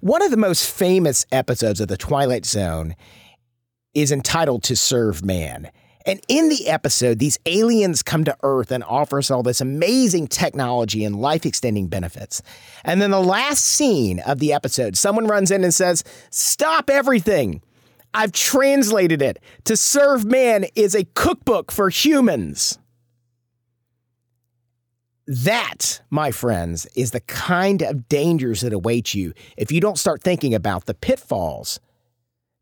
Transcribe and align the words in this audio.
One 0.00 0.22
of 0.22 0.30
the 0.30 0.36
most 0.36 0.70
famous 0.70 1.24
episodes 1.32 1.80
of 1.80 1.88
The 1.88 1.96
Twilight 1.96 2.44
Zone 2.44 2.96
is 3.94 4.12
entitled 4.12 4.62
To 4.64 4.76
Serve 4.76 5.24
Man. 5.24 5.70
And 6.04 6.20
in 6.28 6.50
the 6.50 6.68
episode, 6.68 7.18
these 7.18 7.38
aliens 7.46 8.02
come 8.02 8.22
to 8.24 8.36
Earth 8.42 8.70
and 8.70 8.84
offer 8.84 9.18
us 9.18 9.30
all 9.30 9.42
this 9.42 9.62
amazing 9.62 10.28
technology 10.28 11.02
and 11.02 11.16
life 11.16 11.46
extending 11.46 11.88
benefits. 11.88 12.42
And 12.84 13.00
then 13.00 13.10
the 13.10 13.20
last 13.20 13.64
scene 13.64 14.20
of 14.20 14.38
the 14.38 14.52
episode, 14.52 14.98
someone 14.98 15.26
runs 15.26 15.50
in 15.50 15.64
and 15.64 15.72
says, 15.72 16.04
Stop 16.30 16.90
everything. 16.90 17.62
I've 18.12 18.32
translated 18.32 19.22
it. 19.22 19.38
To 19.64 19.78
Serve 19.78 20.26
Man 20.26 20.66
is 20.74 20.94
a 20.94 21.04
cookbook 21.14 21.72
for 21.72 21.88
humans. 21.88 22.78
That, 25.26 26.02
my 26.08 26.30
friends, 26.30 26.86
is 26.94 27.10
the 27.10 27.20
kind 27.20 27.82
of 27.82 28.08
dangers 28.08 28.60
that 28.60 28.72
await 28.72 29.12
you 29.12 29.32
if 29.56 29.72
you 29.72 29.80
don't 29.80 29.98
start 29.98 30.22
thinking 30.22 30.54
about 30.54 30.86
the 30.86 30.94
pitfalls 30.94 31.80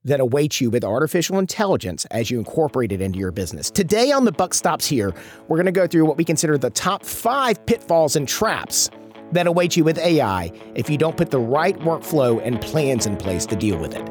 that 0.05 0.19
await 0.19 0.63
you 0.63 0.71
with 0.71 0.83
artificial 0.83 1.39
intelligence 1.39 2.07
as 2.07 2.31
you 2.31 2.39
incorporate 2.39 2.91
it 2.91 3.03
into 3.03 3.19
your 3.19 3.33
business. 3.33 3.71
Today 3.71 4.13
on 4.13 4.25
The 4.25 4.33
Buck 4.33 4.55
Stops 4.55 4.87
Here, 4.87 5.15
we're 5.49 5.59
going 5.59 5.67
to 5.67 5.73
go 5.73 5.87
through 5.87 6.07
what 6.07 6.17
we 6.17 6.25
consider 6.25 6.57
the 6.57 6.71
top 6.71 7.05
five 7.05 7.65
pitfalls 7.67 8.17
and 8.17 8.27
traps 8.27 8.89
that 9.33 9.47
await 9.47 9.77
you 9.77 9.85
with 9.85 9.99
AI 9.99 10.51
if 10.75 10.89
you 10.89 10.97
don't 10.97 11.19
put 11.19 11.31
the 11.31 11.41
right 11.41 11.79
workflow 11.81 12.41
and 12.43 12.63
plans 12.63 13.05
in 13.05 13.19
place 13.19 13.45
to 13.47 13.57
deal 13.57 13.79
with 13.79 13.95
it. 13.95 14.09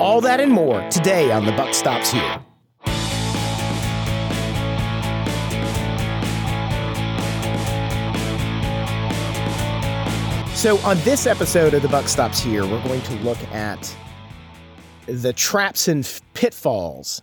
All 0.00 0.20
that 0.20 0.40
and 0.40 0.50
more 0.50 0.88
today 0.90 1.30
on 1.30 1.46
The 1.46 1.52
Buck 1.52 1.72
Stops 1.72 2.10
Here. 2.10 2.40
So, 10.64 10.78
on 10.78 10.96
this 11.00 11.26
episode 11.26 11.74
of 11.74 11.82
The 11.82 11.88
Buck 11.88 12.08
Stops 12.08 12.40
Here, 12.40 12.62
we're 12.62 12.82
going 12.84 13.02
to 13.02 13.14
look 13.16 13.36
at 13.52 13.94
the 15.04 15.34
traps 15.34 15.88
and 15.88 16.10
pitfalls 16.32 17.20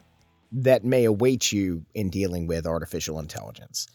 that 0.52 0.84
may 0.84 1.06
await 1.06 1.52
you 1.52 1.84
in 1.96 2.12
dealing 2.12 2.46
with 2.46 2.68
artificial 2.68 3.18
intelligence. 3.18 3.88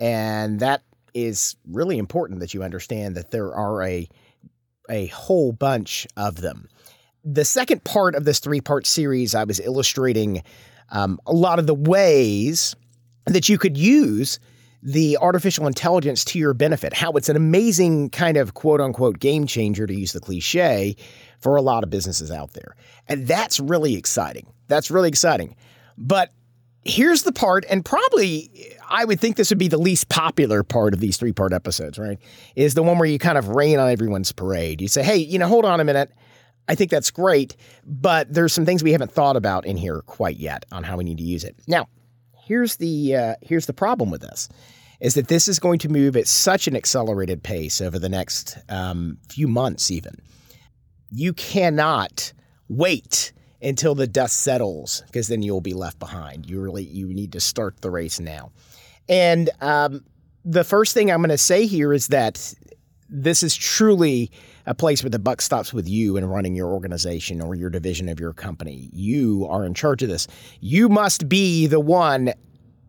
And 0.00 0.60
that 0.60 0.82
is 1.12 1.56
really 1.68 1.98
important 1.98 2.40
that 2.40 2.54
you 2.54 2.62
understand 2.62 3.16
that 3.16 3.32
there 3.32 3.54
are 3.54 3.82
a, 3.82 4.08
a 4.88 5.08
whole 5.08 5.52
bunch 5.52 6.06
of 6.16 6.36
them. 6.36 6.66
The 7.22 7.44
second 7.44 7.84
part 7.84 8.14
of 8.14 8.24
this 8.24 8.38
three 8.38 8.62
part 8.62 8.86
series, 8.86 9.34
I 9.34 9.44
was 9.44 9.60
illustrating 9.60 10.42
um, 10.88 11.20
a 11.26 11.34
lot 11.34 11.58
of 11.58 11.66
the 11.66 11.74
ways 11.74 12.74
that 13.26 13.50
you 13.50 13.58
could 13.58 13.76
use 13.76 14.40
the 14.86 15.18
artificial 15.20 15.66
intelligence 15.66 16.24
to 16.24 16.38
your 16.38 16.54
benefit, 16.54 16.94
how 16.94 17.10
it's 17.12 17.28
an 17.28 17.34
amazing 17.34 18.08
kind 18.10 18.36
of 18.36 18.54
quote 18.54 18.80
unquote 18.80 19.18
game 19.18 19.44
changer, 19.44 19.84
to 19.84 19.92
use 19.92 20.12
the 20.12 20.20
cliche, 20.20 20.94
for 21.40 21.56
a 21.56 21.60
lot 21.60 21.82
of 21.82 21.90
businesses 21.90 22.30
out 22.30 22.52
there. 22.52 22.76
And 23.08 23.26
that's 23.26 23.58
really 23.58 23.96
exciting. 23.96 24.46
That's 24.68 24.88
really 24.88 25.08
exciting. 25.08 25.56
But 25.98 26.32
here's 26.84 27.24
the 27.24 27.32
part, 27.32 27.64
and 27.68 27.84
probably 27.84 28.48
I 28.88 29.04
would 29.04 29.18
think 29.18 29.34
this 29.34 29.50
would 29.50 29.58
be 29.58 29.66
the 29.66 29.76
least 29.76 30.08
popular 30.08 30.62
part 30.62 30.94
of 30.94 31.00
these 31.00 31.16
three 31.16 31.32
part 31.32 31.52
episodes, 31.52 31.98
right? 31.98 32.18
Is 32.54 32.74
the 32.74 32.84
one 32.84 32.96
where 32.96 33.08
you 33.08 33.18
kind 33.18 33.38
of 33.38 33.48
rain 33.48 33.80
on 33.80 33.90
everyone's 33.90 34.30
parade. 34.30 34.80
You 34.80 34.86
say, 34.86 35.02
hey, 35.02 35.16
you 35.16 35.36
know, 35.36 35.48
hold 35.48 35.64
on 35.64 35.80
a 35.80 35.84
minute. 35.84 36.12
I 36.68 36.76
think 36.76 36.92
that's 36.92 37.10
great, 37.10 37.56
but 37.84 38.32
there's 38.32 38.52
some 38.52 38.64
things 38.64 38.84
we 38.84 38.92
haven't 38.92 39.10
thought 39.10 39.36
about 39.36 39.66
in 39.66 39.76
here 39.76 40.02
quite 40.02 40.36
yet 40.36 40.64
on 40.70 40.84
how 40.84 40.96
we 40.96 41.02
need 41.02 41.18
to 41.18 41.24
use 41.24 41.42
it. 41.42 41.56
Now, 41.66 41.88
here's 42.46 42.76
the 42.76 43.16
uh, 43.16 43.34
here's 43.42 43.66
the 43.66 43.72
problem 43.72 44.10
with 44.10 44.22
this 44.22 44.48
is 45.00 45.14
that 45.14 45.28
this 45.28 45.46
is 45.46 45.58
going 45.58 45.78
to 45.78 45.90
move 45.90 46.16
at 46.16 46.26
such 46.26 46.66
an 46.66 46.74
accelerated 46.74 47.42
pace 47.42 47.82
over 47.82 47.98
the 47.98 48.08
next 48.08 48.56
um, 48.70 49.18
few 49.28 49.46
months 49.46 49.90
even. 49.90 50.16
You 51.10 51.34
cannot 51.34 52.32
wait 52.70 53.32
until 53.60 53.94
the 53.94 54.06
dust 54.06 54.40
settles 54.40 55.02
because 55.06 55.28
then 55.28 55.42
you'll 55.42 55.60
be 55.60 55.74
left 55.74 55.98
behind. 55.98 56.48
You 56.48 56.60
really 56.60 56.84
you 56.84 57.08
need 57.08 57.32
to 57.32 57.40
start 57.40 57.82
the 57.82 57.90
race 57.90 58.18
now. 58.18 58.52
And 59.08 59.50
um, 59.60 60.02
the 60.46 60.64
first 60.64 60.94
thing 60.94 61.10
i'm 61.10 61.18
going 61.18 61.28
to 61.28 61.36
say 61.36 61.66
here 61.66 61.92
is 61.92 62.06
that 62.08 62.54
this 63.08 63.42
is 63.42 63.54
truly 63.54 64.30
a 64.66 64.74
place 64.74 65.02
where 65.02 65.10
the 65.10 65.18
buck 65.18 65.40
stops 65.40 65.72
with 65.72 65.88
you 65.88 66.16
in 66.16 66.24
running 66.24 66.54
your 66.54 66.72
organization 66.72 67.40
or 67.40 67.54
your 67.54 67.70
division 67.70 68.08
of 68.08 68.18
your 68.18 68.32
company. 68.32 68.90
You 68.92 69.46
are 69.48 69.64
in 69.64 69.74
charge 69.74 70.02
of 70.02 70.08
this. 70.08 70.26
You 70.60 70.88
must 70.88 71.28
be 71.28 71.66
the 71.66 71.80
one 71.80 72.32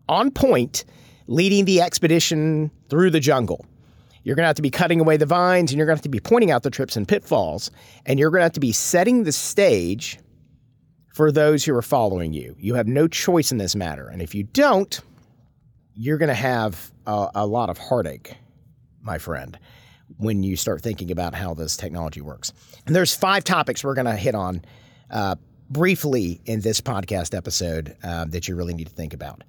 on 0.08 0.30
point 0.30 0.84
leading 1.26 1.64
the 1.64 1.80
expedition 1.80 2.70
through 2.88 3.10
the 3.10 3.20
jungle. 3.20 3.64
You're 4.24 4.34
going 4.34 4.44
to 4.44 4.48
have 4.48 4.56
to 4.56 4.62
be 4.62 4.70
cutting 4.70 5.00
away 5.00 5.16
the 5.16 5.26
vines 5.26 5.70
and 5.70 5.78
you're 5.78 5.86
going 5.86 5.96
to 5.96 5.98
have 5.98 6.02
to 6.02 6.08
be 6.08 6.20
pointing 6.20 6.50
out 6.50 6.62
the 6.62 6.70
trips 6.70 6.96
and 6.96 7.06
pitfalls. 7.06 7.70
And 8.04 8.18
you're 8.18 8.30
going 8.30 8.40
to 8.40 8.44
have 8.44 8.52
to 8.52 8.60
be 8.60 8.72
setting 8.72 9.24
the 9.24 9.32
stage 9.32 10.18
for 11.14 11.32
those 11.32 11.64
who 11.64 11.74
are 11.74 11.82
following 11.82 12.32
you. 12.32 12.54
You 12.58 12.74
have 12.74 12.86
no 12.86 13.08
choice 13.08 13.52
in 13.52 13.58
this 13.58 13.74
matter. 13.74 14.08
And 14.08 14.20
if 14.20 14.34
you 14.34 14.44
don't, 14.44 15.00
you're 15.94 16.18
going 16.18 16.28
to 16.28 16.34
have 16.34 16.92
a, 17.06 17.28
a 17.36 17.46
lot 17.46 17.70
of 17.70 17.78
heartache, 17.78 18.36
my 19.02 19.18
friend, 19.18 19.58
when 20.16 20.42
you 20.42 20.56
start 20.56 20.82
thinking 20.82 21.10
about 21.10 21.34
how 21.34 21.54
this 21.54 21.76
technology 21.76 22.20
works. 22.20 22.52
And 22.86 22.96
there's 22.96 23.14
five 23.14 23.44
topics 23.44 23.84
we're 23.84 23.94
going 23.94 24.06
to 24.06 24.16
hit 24.16 24.34
on 24.34 24.62
uh, 25.10 25.36
briefly 25.70 26.40
in 26.46 26.60
this 26.60 26.80
podcast 26.80 27.36
episode 27.36 27.96
uh, 28.02 28.24
that 28.26 28.48
you 28.48 28.56
really 28.56 28.74
need 28.74 28.88
to 28.88 28.94
think 28.94 29.14
about. 29.14 29.44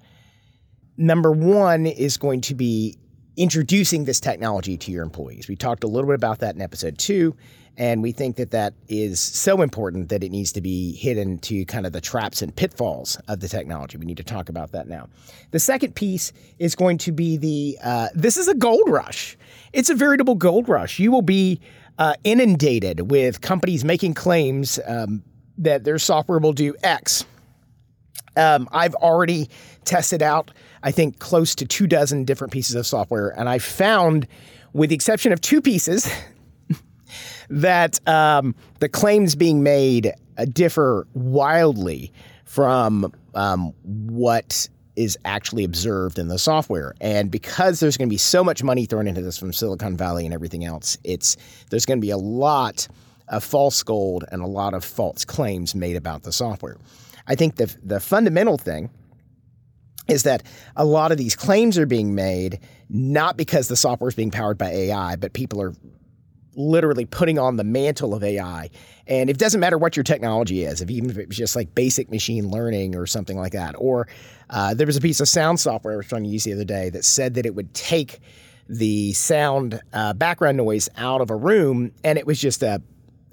Number 0.96 1.32
one 1.32 1.86
is 1.86 2.18
going 2.18 2.42
to 2.42 2.54
be 2.54 2.98
introducing 3.40 4.04
this 4.04 4.20
technology 4.20 4.76
to 4.76 4.92
your 4.92 5.02
employees. 5.02 5.48
We 5.48 5.56
talked 5.56 5.82
a 5.82 5.86
little 5.86 6.06
bit 6.06 6.14
about 6.14 6.40
that 6.40 6.54
in 6.54 6.60
episode 6.60 6.98
two, 6.98 7.34
and 7.78 8.02
we 8.02 8.12
think 8.12 8.36
that 8.36 8.50
that 8.50 8.74
is 8.86 9.18
so 9.18 9.62
important 9.62 10.10
that 10.10 10.22
it 10.22 10.30
needs 10.30 10.52
to 10.52 10.60
be 10.60 10.92
hidden 10.92 11.38
to 11.38 11.64
kind 11.64 11.86
of 11.86 11.92
the 11.92 12.02
traps 12.02 12.42
and 12.42 12.54
pitfalls 12.54 13.18
of 13.28 13.40
the 13.40 13.48
technology. 13.48 13.96
We 13.96 14.04
need 14.04 14.18
to 14.18 14.24
talk 14.24 14.50
about 14.50 14.72
that 14.72 14.88
now. 14.88 15.08
The 15.52 15.58
second 15.58 15.94
piece 15.94 16.34
is 16.58 16.74
going 16.74 16.98
to 16.98 17.12
be 17.12 17.38
the 17.38 17.78
uh, 17.82 18.08
this 18.14 18.36
is 18.36 18.46
a 18.46 18.54
gold 18.54 18.88
rush. 18.88 19.38
It's 19.72 19.88
a 19.88 19.94
veritable 19.94 20.34
gold 20.34 20.68
rush. 20.68 20.98
You 20.98 21.10
will 21.10 21.22
be 21.22 21.62
uh, 21.98 22.16
inundated 22.24 23.10
with 23.10 23.40
companies 23.40 23.86
making 23.86 24.14
claims 24.14 24.78
um, 24.86 25.22
that 25.56 25.84
their 25.84 25.98
software 25.98 26.40
will 26.40 26.52
do 26.52 26.74
X. 26.82 27.24
Um, 28.36 28.68
I've 28.70 28.94
already 28.96 29.48
tested 29.86 30.22
out 30.22 30.50
I 30.82 30.90
think, 30.90 31.18
close 31.18 31.54
to 31.56 31.66
two 31.66 31.86
dozen 31.86 32.24
different 32.24 32.52
pieces 32.52 32.74
of 32.74 32.86
software. 32.86 33.28
And 33.38 33.48
I 33.48 33.58
found, 33.58 34.26
with 34.72 34.90
the 34.90 34.94
exception 34.94 35.32
of 35.32 35.40
two 35.40 35.60
pieces, 35.60 36.10
that 37.50 38.06
um, 38.08 38.54
the 38.78 38.88
claims 38.88 39.34
being 39.34 39.62
made 39.62 40.12
uh, 40.38 40.46
differ 40.46 41.06
wildly 41.14 42.12
from 42.44 43.12
um, 43.34 43.72
what 43.84 44.68
is 44.96 45.16
actually 45.24 45.64
observed 45.64 46.18
in 46.18 46.28
the 46.28 46.38
software. 46.38 46.94
And 47.00 47.30
because 47.30 47.80
there's 47.80 47.96
going 47.96 48.08
to 48.08 48.12
be 48.12 48.18
so 48.18 48.42
much 48.42 48.62
money 48.62 48.86
thrown 48.86 49.06
into 49.06 49.22
this 49.22 49.38
from 49.38 49.52
Silicon 49.52 49.96
Valley 49.96 50.24
and 50.24 50.34
everything 50.34 50.64
else, 50.64 50.98
it's 51.04 51.36
there's 51.70 51.86
going 51.86 51.98
to 51.98 52.04
be 52.04 52.10
a 52.10 52.18
lot 52.18 52.88
of 53.28 53.44
false 53.44 53.82
gold 53.82 54.24
and 54.32 54.42
a 54.42 54.46
lot 54.46 54.74
of 54.74 54.84
false 54.84 55.24
claims 55.24 55.74
made 55.74 55.96
about 55.96 56.24
the 56.24 56.32
software. 56.32 56.76
I 57.26 57.34
think 57.34 57.56
the 57.56 57.74
the 57.82 58.00
fundamental 58.00 58.58
thing 58.58 58.90
is 60.10 60.24
that 60.24 60.42
a 60.76 60.84
lot 60.84 61.12
of 61.12 61.18
these 61.18 61.36
claims 61.36 61.78
are 61.78 61.86
being 61.86 62.14
made 62.14 62.58
not 62.88 63.36
because 63.36 63.68
the 63.68 63.76
software 63.76 64.08
is 64.08 64.14
being 64.14 64.30
powered 64.30 64.58
by 64.58 64.70
AI, 64.70 65.16
but 65.16 65.32
people 65.32 65.62
are 65.62 65.72
literally 66.56 67.04
putting 67.04 67.38
on 67.38 67.56
the 67.56 67.64
mantle 67.64 68.14
of 68.14 68.24
AI. 68.24 68.68
And 69.06 69.30
it 69.30 69.38
doesn't 69.38 69.60
matter 69.60 69.78
what 69.78 69.96
your 69.96 70.02
technology 70.02 70.64
is, 70.64 70.80
if 70.80 70.90
even 70.90 71.08
if 71.10 71.16
it 71.16 71.28
was 71.28 71.36
just 71.36 71.54
like 71.54 71.74
basic 71.74 72.10
machine 72.10 72.48
learning 72.48 72.96
or 72.96 73.06
something 73.06 73.38
like 73.38 73.52
that. 73.52 73.74
Or 73.78 74.08
uh, 74.50 74.74
there 74.74 74.86
was 74.86 74.96
a 74.96 75.00
piece 75.00 75.20
of 75.20 75.28
sound 75.28 75.60
software 75.60 75.94
I 75.94 75.96
was 75.96 76.06
trying 76.06 76.24
to 76.24 76.28
use 76.28 76.44
the 76.44 76.52
other 76.52 76.64
day 76.64 76.90
that 76.90 77.04
said 77.04 77.34
that 77.34 77.46
it 77.46 77.54
would 77.54 77.72
take 77.72 78.18
the 78.68 79.12
sound 79.12 79.80
uh, 79.92 80.12
background 80.14 80.56
noise 80.56 80.88
out 80.96 81.20
of 81.20 81.30
a 81.30 81.36
room, 81.36 81.92
and 82.04 82.18
it 82.18 82.26
was 82.26 82.40
just 82.40 82.62
a 82.62 82.82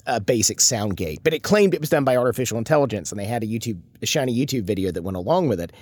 a 0.08 0.22
basic 0.22 0.62
sound 0.62 0.96
gate, 0.96 1.20
but 1.22 1.34
it 1.34 1.44
claimed 1.44 1.74
it 1.74 1.82
was 1.82 1.90
done 1.90 2.06
by 2.06 2.16
artificial 2.16 2.58
intelligence, 2.58 3.12
and 3.12 3.20
they 3.20 3.26
had 3.26 3.44
a 3.44 3.46
YouTube, 3.46 3.80
a 4.02 4.06
shiny 4.06 4.34
YouTube 4.34 4.64
video 4.64 4.90
that 4.90 5.02
went 5.02 5.18
along 5.18 5.50
with 5.50 5.60
it. 5.60 5.74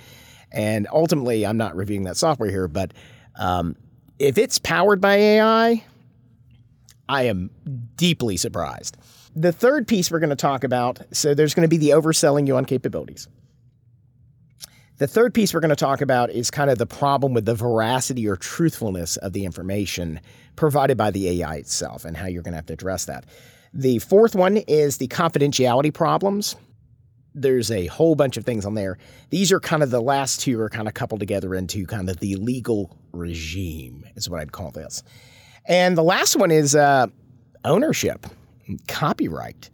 And 0.56 0.88
ultimately, 0.90 1.44
I'm 1.44 1.58
not 1.58 1.76
reviewing 1.76 2.04
that 2.04 2.16
software 2.16 2.50
here, 2.50 2.66
but 2.66 2.94
um, 3.38 3.76
if 4.18 4.38
it's 4.38 4.58
powered 4.58 5.02
by 5.02 5.16
AI, 5.16 5.84
I 7.08 7.22
am 7.24 7.50
deeply 7.94 8.38
surprised. 8.38 8.96
The 9.36 9.52
third 9.52 9.86
piece 9.86 10.10
we're 10.10 10.18
going 10.18 10.30
to 10.30 10.36
talk 10.36 10.64
about 10.64 11.00
so 11.12 11.34
there's 11.34 11.52
going 11.52 11.68
to 11.68 11.68
be 11.68 11.76
the 11.76 11.90
overselling 11.90 12.46
you 12.46 12.56
on 12.56 12.64
capabilities. 12.64 13.28
The 14.96 15.06
third 15.06 15.34
piece 15.34 15.52
we're 15.52 15.60
going 15.60 15.68
to 15.68 15.76
talk 15.76 16.00
about 16.00 16.30
is 16.30 16.50
kind 16.50 16.70
of 16.70 16.78
the 16.78 16.86
problem 16.86 17.34
with 17.34 17.44
the 17.44 17.54
veracity 17.54 18.26
or 18.26 18.34
truthfulness 18.36 19.18
of 19.18 19.34
the 19.34 19.44
information 19.44 20.20
provided 20.56 20.96
by 20.96 21.10
the 21.10 21.42
AI 21.42 21.56
itself 21.56 22.06
and 22.06 22.16
how 22.16 22.26
you're 22.28 22.42
going 22.42 22.52
to 22.52 22.56
have 22.56 22.66
to 22.66 22.72
address 22.72 23.04
that. 23.04 23.26
The 23.74 23.98
fourth 23.98 24.34
one 24.34 24.56
is 24.56 24.96
the 24.96 25.08
confidentiality 25.08 25.92
problems 25.92 26.56
there's 27.36 27.70
a 27.70 27.86
whole 27.86 28.14
bunch 28.14 28.36
of 28.36 28.44
things 28.44 28.64
on 28.64 28.74
there. 28.74 28.98
These 29.30 29.52
are 29.52 29.60
kind 29.60 29.82
of 29.82 29.90
the 29.90 30.00
last 30.00 30.40
two 30.40 30.58
are 30.60 30.70
kind 30.70 30.88
of 30.88 30.94
coupled 30.94 31.20
together 31.20 31.54
into 31.54 31.86
kind 31.86 32.08
of 32.08 32.18
the 32.18 32.34
legal 32.36 32.96
regime, 33.12 34.04
is 34.16 34.28
what 34.28 34.40
I'd 34.40 34.52
call 34.52 34.70
this. 34.70 35.02
And 35.66 35.96
the 35.96 36.02
last 36.02 36.36
one 36.36 36.50
is 36.50 36.74
uh, 36.74 37.06
ownership. 37.64 38.26
copyright. 38.88 39.70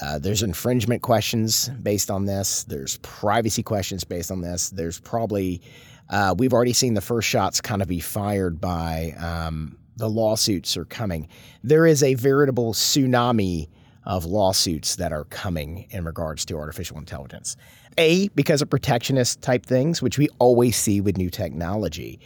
Uh, 0.00 0.18
there's 0.18 0.42
infringement 0.42 1.02
questions 1.02 1.68
based 1.82 2.10
on 2.10 2.24
this. 2.24 2.64
There's 2.64 2.96
privacy 2.98 3.62
questions 3.62 4.04
based 4.04 4.30
on 4.30 4.40
this. 4.40 4.70
There's 4.70 4.98
probably 4.98 5.60
uh, 6.08 6.34
we've 6.36 6.52
already 6.52 6.72
seen 6.72 6.94
the 6.94 7.00
first 7.00 7.28
shots 7.28 7.60
kind 7.60 7.82
of 7.82 7.88
be 7.88 8.00
fired 8.00 8.60
by 8.60 9.14
um, 9.18 9.78
the 9.96 10.08
lawsuits 10.08 10.76
are 10.76 10.84
coming. 10.84 11.28
There 11.62 11.86
is 11.86 12.02
a 12.02 12.14
veritable 12.14 12.72
tsunami 12.74 13.68
of 14.04 14.24
lawsuits 14.24 14.96
that 14.96 15.12
are 15.12 15.24
coming 15.24 15.86
in 15.90 16.04
regards 16.04 16.44
to 16.46 16.56
artificial 16.56 16.98
intelligence. 16.98 17.56
A, 17.98 18.28
because 18.28 18.62
of 18.62 18.70
protectionist 18.70 19.42
type 19.42 19.66
things, 19.66 20.00
which 20.02 20.18
we 20.18 20.28
always 20.38 20.76
see 20.76 21.00
with 21.00 21.16
new 21.16 21.30
technology. 21.30 22.20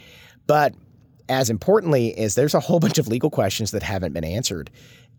But 0.47 0.73
as 1.29 1.49
importantly 1.49 2.17
is 2.17 2.35
there's 2.35 2.53
a 2.53 2.59
whole 2.59 2.79
bunch 2.81 2.97
of 2.97 3.07
legal 3.07 3.29
questions 3.29 3.71
that 3.71 3.83
haven't 3.83 4.13
been 4.13 4.23
answered 4.23 4.69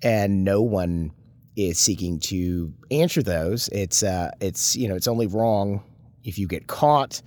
and 0.03 0.45
no 0.45 0.63
one 0.63 1.13
is 1.57 1.79
seeking 1.79 2.21
to 2.21 2.73
answer 2.91 3.23
those. 3.23 3.69
It's 3.69 4.03
uh, 4.03 4.31
it's 4.41 4.77
you 4.77 4.89
know 4.89 4.95
it's 4.95 5.09
only 5.09 5.27
wrong 5.27 5.83
if 6.23 6.39
you 6.39 6.47
get 6.47 6.69
caught, 6.69 7.21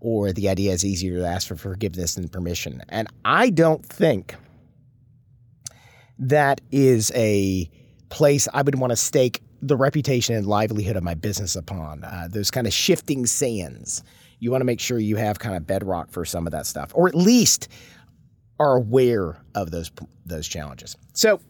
or 0.00 0.32
the 0.32 0.48
idea 0.48 0.72
is 0.72 0.84
easier 0.84 1.18
to 1.18 1.26
ask 1.26 1.48
for 1.48 1.56
forgiveness 1.56 2.14
than 2.14 2.28
permission. 2.28 2.82
And 2.88 3.08
I 3.24 3.50
don't 3.50 3.84
think 3.84 4.34
that 6.18 6.60
is 6.70 7.10
a 7.14 7.70
place 8.08 8.48
I 8.52 8.62
would 8.62 8.76
want 8.76 8.90
to 8.90 8.96
stake 8.96 9.42
the 9.60 9.76
reputation 9.76 10.36
and 10.36 10.46
livelihood 10.46 10.96
of 10.96 11.02
my 11.02 11.14
business 11.14 11.56
upon. 11.56 12.04
Uh, 12.04 12.28
those 12.30 12.50
kind 12.50 12.66
of 12.66 12.72
shifting 12.72 13.26
sands. 13.26 14.02
You 14.40 14.50
want 14.50 14.60
to 14.60 14.64
make 14.66 14.80
sure 14.80 14.98
you 14.98 15.16
have 15.16 15.38
kind 15.38 15.56
of 15.56 15.66
bedrock 15.66 16.10
for 16.10 16.24
some 16.24 16.46
of 16.46 16.52
that 16.52 16.66
stuff, 16.66 16.92
or 16.94 17.08
at 17.08 17.14
least 17.14 17.68
are 18.60 18.76
aware 18.76 19.40
of 19.54 19.70
those 19.70 19.90
those 20.26 20.46
challenges. 20.46 20.96
So, 21.12 21.40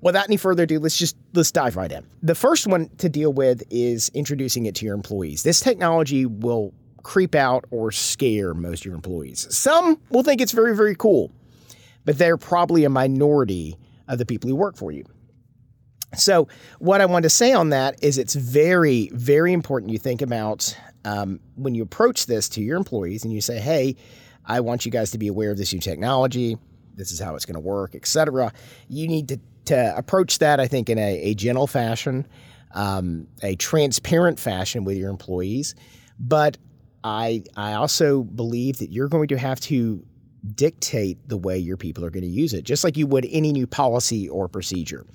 without 0.00 0.26
any 0.26 0.36
further 0.36 0.62
ado, 0.62 0.78
let's 0.78 0.96
just 0.96 1.16
let's 1.34 1.52
dive 1.52 1.76
right 1.76 1.92
in. 1.92 2.06
The 2.22 2.34
first 2.34 2.66
one 2.66 2.88
to 2.98 3.08
deal 3.08 3.32
with 3.32 3.62
is 3.70 4.10
introducing 4.14 4.66
it 4.66 4.74
to 4.76 4.86
your 4.86 4.94
employees. 4.94 5.42
This 5.42 5.60
technology 5.60 6.26
will 6.26 6.72
creep 7.02 7.34
out 7.34 7.64
or 7.70 7.90
scare 7.90 8.54
most 8.54 8.80
of 8.80 8.86
your 8.86 8.94
employees. 8.94 9.46
Some 9.54 10.00
will 10.10 10.22
think 10.22 10.40
it's 10.40 10.52
very 10.52 10.74
very 10.74 10.94
cool, 10.94 11.30
but 12.04 12.16
they're 12.16 12.38
probably 12.38 12.84
a 12.84 12.90
minority 12.90 13.76
of 14.08 14.18
the 14.18 14.26
people 14.26 14.48
who 14.48 14.56
work 14.56 14.76
for 14.76 14.90
you. 14.92 15.04
So, 16.16 16.48
what 16.80 17.00
I 17.00 17.06
want 17.06 17.22
to 17.22 17.30
say 17.30 17.52
on 17.52 17.70
that 17.70 18.02
is 18.02 18.18
it's 18.18 18.34
very, 18.34 19.10
very 19.12 19.52
important 19.52 19.92
you 19.92 19.98
think 19.98 20.22
about 20.22 20.76
um, 21.04 21.40
when 21.54 21.74
you 21.74 21.82
approach 21.82 22.26
this 22.26 22.48
to 22.50 22.60
your 22.60 22.76
employees 22.76 23.24
and 23.24 23.32
you 23.32 23.40
say, 23.40 23.58
hey, 23.60 23.96
I 24.44 24.60
want 24.60 24.84
you 24.84 24.90
guys 24.90 25.12
to 25.12 25.18
be 25.18 25.28
aware 25.28 25.50
of 25.50 25.56
this 25.56 25.72
new 25.72 25.80
technology. 25.80 26.56
This 26.96 27.12
is 27.12 27.20
how 27.20 27.36
it's 27.36 27.44
going 27.44 27.54
to 27.54 27.60
work, 27.60 27.94
etc. 27.94 28.52
You 28.88 29.06
need 29.06 29.28
to, 29.28 29.40
to 29.66 29.96
approach 29.96 30.40
that, 30.40 30.58
I 30.58 30.66
think, 30.66 30.88
in 30.90 30.98
a, 30.98 31.20
a 31.20 31.34
gentle 31.34 31.68
fashion, 31.68 32.26
um, 32.72 33.28
a 33.42 33.54
transparent 33.56 34.40
fashion 34.40 34.84
with 34.84 34.96
your 34.96 35.10
employees. 35.10 35.76
But 36.18 36.58
I, 37.04 37.44
I 37.56 37.74
also 37.74 38.24
believe 38.24 38.78
that 38.78 38.90
you're 38.90 39.08
going 39.08 39.28
to 39.28 39.38
have 39.38 39.60
to 39.60 40.04
dictate 40.54 41.28
the 41.28 41.36
way 41.36 41.56
your 41.56 41.76
people 41.76 42.04
are 42.04 42.10
going 42.10 42.24
to 42.24 42.28
use 42.28 42.52
it, 42.52 42.64
just 42.64 42.82
like 42.82 42.96
you 42.96 43.06
would 43.06 43.26
any 43.30 43.52
new 43.52 43.66
policy 43.66 44.28
or 44.28 44.48
procedure. 44.48 45.06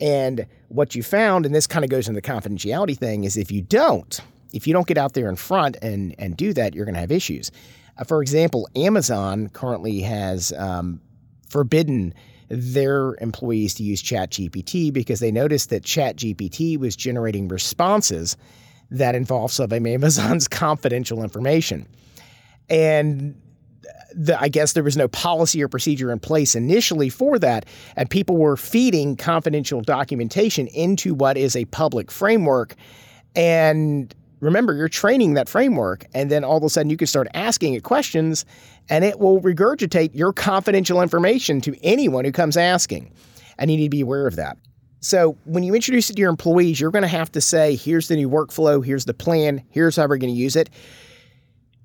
And 0.00 0.46
what 0.68 0.94
you 0.94 1.02
found, 1.02 1.46
and 1.46 1.54
this 1.54 1.66
kind 1.66 1.84
of 1.84 1.90
goes 1.90 2.08
into 2.08 2.20
the 2.20 2.26
confidentiality 2.26 2.96
thing, 2.96 3.24
is 3.24 3.36
if 3.36 3.52
you 3.52 3.62
don't, 3.62 4.20
if 4.52 4.66
you 4.66 4.72
don't 4.72 4.86
get 4.86 4.98
out 4.98 5.12
there 5.12 5.28
in 5.28 5.36
front 5.36 5.76
and 5.82 6.14
and 6.18 6.36
do 6.36 6.52
that, 6.54 6.74
you're 6.74 6.84
going 6.84 6.94
to 6.94 7.00
have 7.00 7.12
issues. 7.12 7.50
Uh, 7.98 8.04
for 8.04 8.22
example, 8.22 8.68
Amazon 8.74 9.48
currently 9.50 10.00
has 10.00 10.52
um, 10.52 11.00
forbidden 11.48 12.14
their 12.48 13.14
employees 13.20 13.74
to 13.74 13.84
use 13.84 14.02
ChatGPT 14.02 14.92
because 14.92 15.20
they 15.20 15.30
noticed 15.30 15.70
that 15.70 15.84
ChatGPT 15.84 16.78
was 16.78 16.96
generating 16.96 17.46
responses 17.46 18.36
that 18.90 19.14
involve 19.14 19.52
some 19.52 19.66
of 19.66 19.72
Amazon's 19.72 20.48
confidential 20.48 21.22
information. 21.22 21.86
And 22.68 23.40
the, 24.14 24.40
I 24.40 24.48
guess 24.48 24.72
there 24.72 24.82
was 24.82 24.96
no 24.96 25.08
policy 25.08 25.62
or 25.62 25.68
procedure 25.68 26.10
in 26.12 26.18
place 26.18 26.54
initially 26.54 27.08
for 27.08 27.38
that, 27.38 27.66
and 27.96 28.10
people 28.10 28.36
were 28.36 28.56
feeding 28.56 29.16
confidential 29.16 29.80
documentation 29.80 30.66
into 30.68 31.14
what 31.14 31.36
is 31.36 31.56
a 31.56 31.64
public 31.66 32.10
framework. 32.10 32.74
And 33.34 34.14
remember, 34.40 34.74
you're 34.74 34.88
training 34.88 35.34
that 35.34 35.48
framework, 35.48 36.06
and 36.14 36.30
then 36.30 36.44
all 36.44 36.56
of 36.56 36.64
a 36.64 36.70
sudden 36.70 36.90
you 36.90 36.96
can 36.96 37.06
start 37.06 37.28
asking 37.34 37.74
it 37.74 37.82
questions, 37.82 38.44
and 38.88 39.04
it 39.04 39.18
will 39.20 39.40
regurgitate 39.40 40.10
your 40.14 40.32
confidential 40.32 41.00
information 41.00 41.60
to 41.62 41.76
anyone 41.82 42.24
who 42.24 42.32
comes 42.32 42.56
asking. 42.56 43.12
And 43.58 43.70
you 43.70 43.76
need 43.76 43.84
to 43.84 43.90
be 43.90 44.00
aware 44.00 44.26
of 44.26 44.36
that. 44.36 44.56
So 45.00 45.38
when 45.44 45.62
you 45.62 45.74
introduce 45.74 46.10
it 46.10 46.16
to 46.16 46.20
your 46.20 46.30
employees, 46.30 46.78
you're 46.78 46.90
going 46.90 47.02
to 47.02 47.08
have 47.08 47.32
to 47.32 47.40
say, 47.40 47.74
here's 47.74 48.08
the 48.08 48.16
new 48.16 48.28
workflow, 48.28 48.84
here's 48.84 49.06
the 49.06 49.14
plan, 49.14 49.64
here's 49.70 49.96
how 49.96 50.06
we're 50.06 50.18
going 50.18 50.32
to 50.32 50.38
use 50.38 50.56
it. 50.56 50.68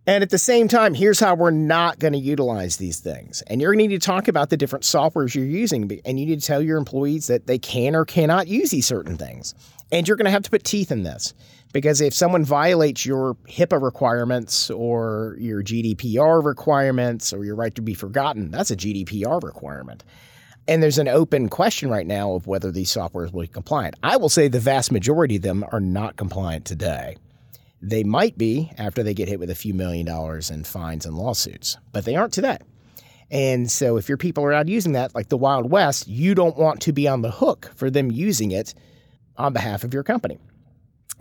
And 0.07 0.21
at 0.21 0.29
the 0.29 0.37
same 0.37 0.67
time, 0.67 0.93
here's 0.93 1.19
how 1.19 1.33
we're 1.33 1.49
not 1.49 1.97
going 1.97 2.13
to 2.13 2.19
utilize 2.19 2.77
these 2.77 2.99
things. 2.99 3.41
And 3.47 3.59
you're 3.59 3.71
going 3.71 3.79
to 3.79 3.87
need 3.87 4.01
to 4.01 4.05
talk 4.05 4.27
about 4.27 4.51
the 4.51 4.57
different 4.57 4.83
softwares 4.83 5.33
you're 5.33 5.45
using. 5.45 5.99
And 6.05 6.19
you 6.19 6.27
need 6.27 6.39
to 6.39 6.45
tell 6.45 6.61
your 6.61 6.77
employees 6.77 7.25
that 7.27 7.47
they 7.47 7.57
can 7.57 7.95
or 7.95 8.05
cannot 8.05 8.47
use 8.47 8.69
these 8.69 8.85
certain 8.85 9.17
things. 9.17 9.55
And 9.91 10.07
you're 10.07 10.17
going 10.17 10.25
to 10.25 10.31
have 10.31 10.43
to 10.43 10.51
put 10.51 10.63
teeth 10.63 10.91
in 10.91 11.03
this. 11.03 11.33
Because 11.73 12.01
if 12.01 12.13
someone 12.13 12.45
violates 12.45 13.05
your 13.05 13.33
HIPAA 13.49 13.81
requirements 13.81 14.69
or 14.69 15.35
your 15.39 15.61
GDPR 15.63 16.43
requirements 16.45 17.33
or 17.33 17.43
your 17.43 17.55
right 17.55 17.73
to 17.75 17.81
be 17.81 17.95
forgotten, 17.95 18.51
that's 18.51 18.71
a 18.71 18.77
GDPR 18.77 19.41
requirement. 19.43 20.03
And 20.67 20.81
there's 20.81 20.99
an 20.99 21.07
open 21.07 21.49
question 21.49 21.89
right 21.89 22.07
now 22.07 22.33
of 22.33 22.47
whether 22.47 22.71
these 22.71 22.91
softwares 22.91 23.33
will 23.33 23.41
be 23.41 23.47
compliant. 23.47 23.95
I 24.03 24.17
will 24.17 24.29
say 24.29 24.47
the 24.47 24.59
vast 24.59 24.91
majority 24.91 25.35
of 25.35 25.41
them 25.41 25.65
are 25.71 25.79
not 25.79 26.15
compliant 26.15 26.65
today. 26.65 27.17
They 27.87 28.03
might 28.03 28.35
be 28.35 28.71
after 28.79 29.03
they 29.03 29.13
get 29.13 29.27
hit 29.27 29.39
with 29.39 29.51
a 29.51 29.55
few 29.55 29.75
million 29.75 30.07
dollars 30.07 30.49
in 30.49 30.63
fines 30.63 31.05
and 31.05 31.15
lawsuits, 31.15 31.77
but 31.91 32.03
they 32.03 32.15
aren't 32.15 32.33
today. 32.33 32.57
And 33.29 33.69
so 33.69 33.97
if 33.97 34.09
your 34.09 34.17
people 34.17 34.43
are 34.43 34.53
out 34.53 34.67
using 34.67 34.93
that 34.93 35.13
like 35.13 35.29
the 35.29 35.37
Wild 35.37 35.69
West, 35.69 36.07
you 36.07 36.33
don't 36.33 36.57
want 36.57 36.81
to 36.81 36.93
be 36.93 37.07
on 37.07 37.21
the 37.21 37.29
hook 37.29 37.71
for 37.75 37.91
them 37.91 38.09
using 38.09 38.49
it 38.49 38.73
on 39.37 39.53
behalf 39.53 39.83
of 39.83 39.93
your 39.93 40.01
company. 40.01 40.39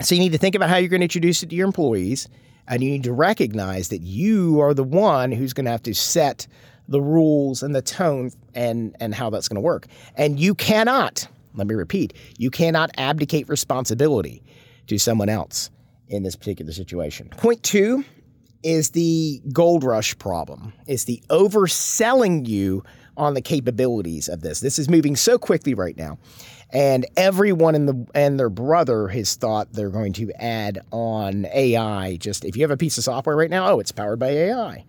So 0.01 0.15
you 0.15 0.21
need 0.21 0.31
to 0.31 0.39
think 0.39 0.55
about 0.55 0.71
how 0.71 0.77
you're 0.77 0.89
going 0.89 1.01
to 1.01 1.05
introduce 1.05 1.43
it 1.43 1.51
to 1.51 1.55
your 1.55 1.67
employees, 1.67 2.27
and 2.67 2.83
you 2.83 2.89
need 2.89 3.03
to 3.03 3.13
recognize 3.13 3.89
that 3.89 4.01
you 4.01 4.59
are 4.59 4.73
the 4.73 4.83
one 4.83 5.31
who's 5.31 5.53
going 5.53 5.65
to 5.65 5.71
have 5.71 5.83
to 5.83 5.93
set 5.93 6.47
the 6.87 6.99
rules 6.99 7.61
and 7.61 7.75
the 7.75 7.83
tone 7.83 8.31
and 8.55 8.95
and 8.99 9.13
how 9.13 9.29
that's 9.29 9.47
going 9.47 9.55
to 9.55 9.61
work. 9.61 9.85
And 10.15 10.39
you 10.39 10.55
cannot, 10.55 11.27
let 11.53 11.67
me 11.67 11.75
repeat, 11.75 12.15
you 12.39 12.49
cannot 12.49 12.89
abdicate 12.97 13.47
responsibility 13.49 14.41
to 14.87 14.97
someone 14.97 15.29
else 15.29 15.69
in 16.09 16.23
this 16.23 16.35
particular 16.35 16.71
situation. 16.71 17.29
Point 17.29 17.63
two 17.63 18.03
is 18.63 18.89
the 18.91 19.41
gold 19.53 19.83
rush 19.83 20.17
problem. 20.17 20.73
It's 20.87 21.03
the 21.03 21.21
overselling 21.29 22.47
you 22.47 22.83
on 23.17 23.33
the 23.33 23.41
capabilities 23.41 24.27
of 24.27 24.41
this. 24.41 24.59
This 24.59 24.79
is 24.79 24.89
moving 24.89 25.15
so 25.15 25.37
quickly 25.37 25.73
right 25.73 25.95
now. 25.95 26.17
And 26.71 27.05
everyone 27.15 27.75
in 27.75 27.85
the 27.85 28.07
and 28.15 28.39
their 28.39 28.49
brother 28.49 29.07
has 29.09 29.35
thought 29.35 29.71
they're 29.71 29.89
going 29.89 30.13
to 30.13 30.31
add 30.41 30.79
on 30.91 31.45
AI. 31.53 32.17
Just 32.17 32.43
if 32.43 32.55
you 32.55 32.63
have 32.63 32.71
a 32.71 32.77
piece 32.77 32.97
of 32.97 33.03
software 33.03 33.35
right 33.35 33.49
now, 33.49 33.69
oh, 33.69 33.79
it's 33.79 33.91
powered 33.91 34.19
by 34.19 34.29
AI. 34.29 34.83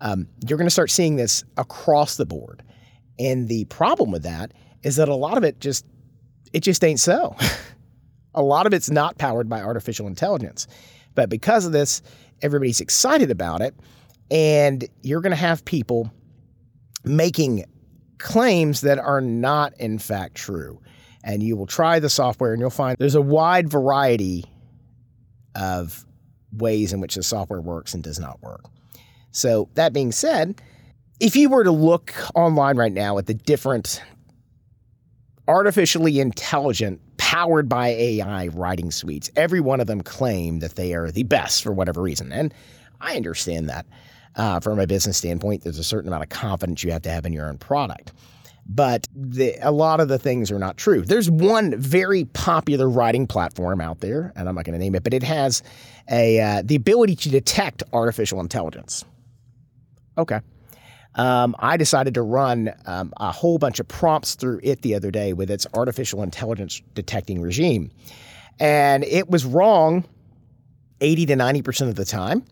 Um, 0.00 0.28
you're 0.46 0.58
going 0.58 0.66
to 0.66 0.72
start 0.72 0.90
seeing 0.90 1.16
this 1.16 1.44
across 1.56 2.16
the 2.16 2.26
board. 2.26 2.62
And 3.18 3.48
the 3.48 3.64
problem 3.66 4.10
with 4.10 4.24
that 4.24 4.52
is 4.82 4.96
that 4.96 5.08
a 5.08 5.14
lot 5.14 5.38
of 5.38 5.44
it 5.44 5.60
just 5.60 5.86
it 6.52 6.60
just 6.60 6.84
ain't 6.84 7.00
so. 7.00 7.34
A 8.34 8.42
lot 8.42 8.66
of 8.66 8.74
it's 8.74 8.90
not 8.90 9.18
powered 9.18 9.48
by 9.48 9.60
artificial 9.60 10.06
intelligence. 10.06 10.66
But 11.14 11.28
because 11.28 11.64
of 11.64 11.72
this, 11.72 12.02
everybody's 12.42 12.80
excited 12.80 13.30
about 13.30 13.60
it. 13.60 13.74
And 14.30 14.84
you're 15.02 15.20
going 15.20 15.30
to 15.30 15.36
have 15.36 15.64
people 15.64 16.12
making 17.04 17.64
claims 18.18 18.80
that 18.80 18.98
are 18.98 19.20
not, 19.20 19.74
in 19.78 19.98
fact, 19.98 20.34
true. 20.34 20.80
And 21.22 21.42
you 21.42 21.56
will 21.56 21.66
try 21.66 22.00
the 22.00 22.10
software 22.10 22.52
and 22.52 22.60
you'll 22.60 22.70
find 22.70 22.96
there's 22.98 23.14
a 23.14 23.22
wide 23.22 23.68
variety 23.68 24.44
of 25.54 26.04
ways 26.52 26.92
in 26.92 27.00
which 27.00 27.14
the 27.14 27.22
software 27.22 27.60
works 27.60 27.94
and 27.94 28.02
does 28.02 28.18
not 28.18 28.42
work. 28.42 28.64
So, 29.30 29.68
that 29.74 29.92
being 29.92 30.12
said, 30.12 30.60
if 31.20 31.34
you 31.34 31.48
were 31.48 31.64
to 31.64 31.70
look 31.70 32.14
online 32.34 32.76
right 32.76 32.92
now 32.92 33.18
at 33.18 33.26
the 33.26 33.34
different 33.34 34.02
artificially 35.48 36.20
intelligent 36.20 37.00
powered 37.16 37.68
by 37.68 37.88
AI 37.88 38.48
writing 38.48 38.90
suites. 38.90 39.30
Every 39.36 39.60
one 39.60 39.80
of 39.80 39.86
them 39.86 40.02
claim 40.02 40.60
that 40.60 40.76
they 40.76 40.94
are 40.94 41.10
the 41.10 41.24
best 41.24 41.62
for 41.62 41.72
whatever 41.72 42.02
reason. 42.02 42.32
And 42.32 42.54
I 43.00 43.16
understand 43.16 43.68
that. 43.68 43.86
Uh, 44.36 44.58
from 44.58 44.80
a 44.80 44.86
business 44.86 45.16
standpoint, 45.16 45.62
there's 45.62 45.78
a 45.78 45.84
certain 45.84 46.08
amount 46.08 46.24
of 46.24 46.28
confidence 46.28 46.82
you 46.82 46.90
have 46.90 47.02
to 47.02 47.10
have 47.10 47.24
in 47.24 47.32
your 47.32 47.48
own 47.48 47.56
product. 47.56 48.12
But 48.66 49.06
the, 49.14 49.56
a 49.60 49.70
lot 49.70 50.00
of 50.00 50.08
the 50.08 50.18
things 50.18 50.50
are 50.50 50.58
not 50.58 50.76
true. 50.76 51.02
There's 51.02 51.30
one 51.30 51.78
very 51.78 52.24
popular 52.24 52.88
writing 52.88 53.26
platform 53.26 53.80
out 53.80 54.00
there, 54.00 54.32
and 54.34 54.48
I'm 54.48 54.54
not 54.54 54.64
going 54.64 54.72
to 54.72 54.78
name 54.78 54.94
it, 54.94 55.04
but 55.04 55.14
it 55.14 55.22
has 55.22 55.62
a 56.10 56.40
uh, 56.40 56.62
the 56.64 56.74
ability 56.74 57.14
to 57.16 57.28
detect 57.28 57.82
artificial 57.92 58.40
intelligence. 58.40 59.04
Okay. 60.16 60.40
Um, 61.16 61.54
I 61.58 61.76
decided 61.76 62.14
to 62.14 62.22
run 62.22 62.72
um, 62.86 63.12
a 63.18 63.30
whole 63.30 63.58
bunch 63.58 63.80
of 63.80 63.88
prompts 63.88 64.34
through 64.34 64.60
it 64.62 64.82
the 64.82 64.94
other 64.94 65.10
day 65.10 65.32
with 65.32 65.50
its 65.50 65.66
artificial 65.74 66.22
intelligence 66.22 66.82
detecting 66.94 67.40
regime. 67.40 67.90
And 68.58 69.04
it 69.04 69.30
was 69.30 69.44
wrong 69.44 70.04
80 71.00 71.26
to 71.26 71.34
90% 71.34 71.88
of 71.88 71.94
the 71.96 72.04
time. 72.04 72.44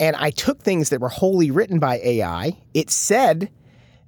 And 0.00 0.16
I 0.16 0.30
took 0.30 0.60
things 0.62 0.88
that 0.90 1.00
were 1.00 1.08
wholly 1.08 1.50
written 1.50 1.78
by 1.78 1.98
AI. 1.98 2.58
It 2.74 2.90
said 2.90 3.50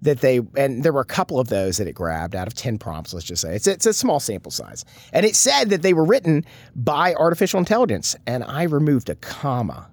that 0.02 0.20
they, 0.20 0.40
and 0.56 0.82
there 0.82 0.92
were 0.92 1.00
a 1.00 1.06
couple 1.06 1.38
of 1.38 1.48
those 1.48 1.76
that 1.78 1.86
it 1.86 1.92
grabbed 1.92 2.34
out 2.34 2.46
of 2.46 2.54
10 2.54 2.78
prompts, 2.78 3.14
let's 3.14 3.24
just 3.24 3.42
say. 3.42 3.54
It's, 3.54 3.66
it's 3.66 3.86
a 3.86 3.92
small 3.92 4.20
sample 4.20 4.50
size. 4.50 4.84
And 5.12 5.24
it 5.24 5.36
said 5.36 5.70
that 5.70 5.82
they 5.82 5.94
were 5.94 6.04
written 6.04 6.44
by 6.74 7.14
artificial 7.14 7.58
intelligence. 7.58 8.16
And 8.26 8.44
I 8.44 8.64
removed 8.64 9.08
a 9.08 9.14
comma. 9.14 9.88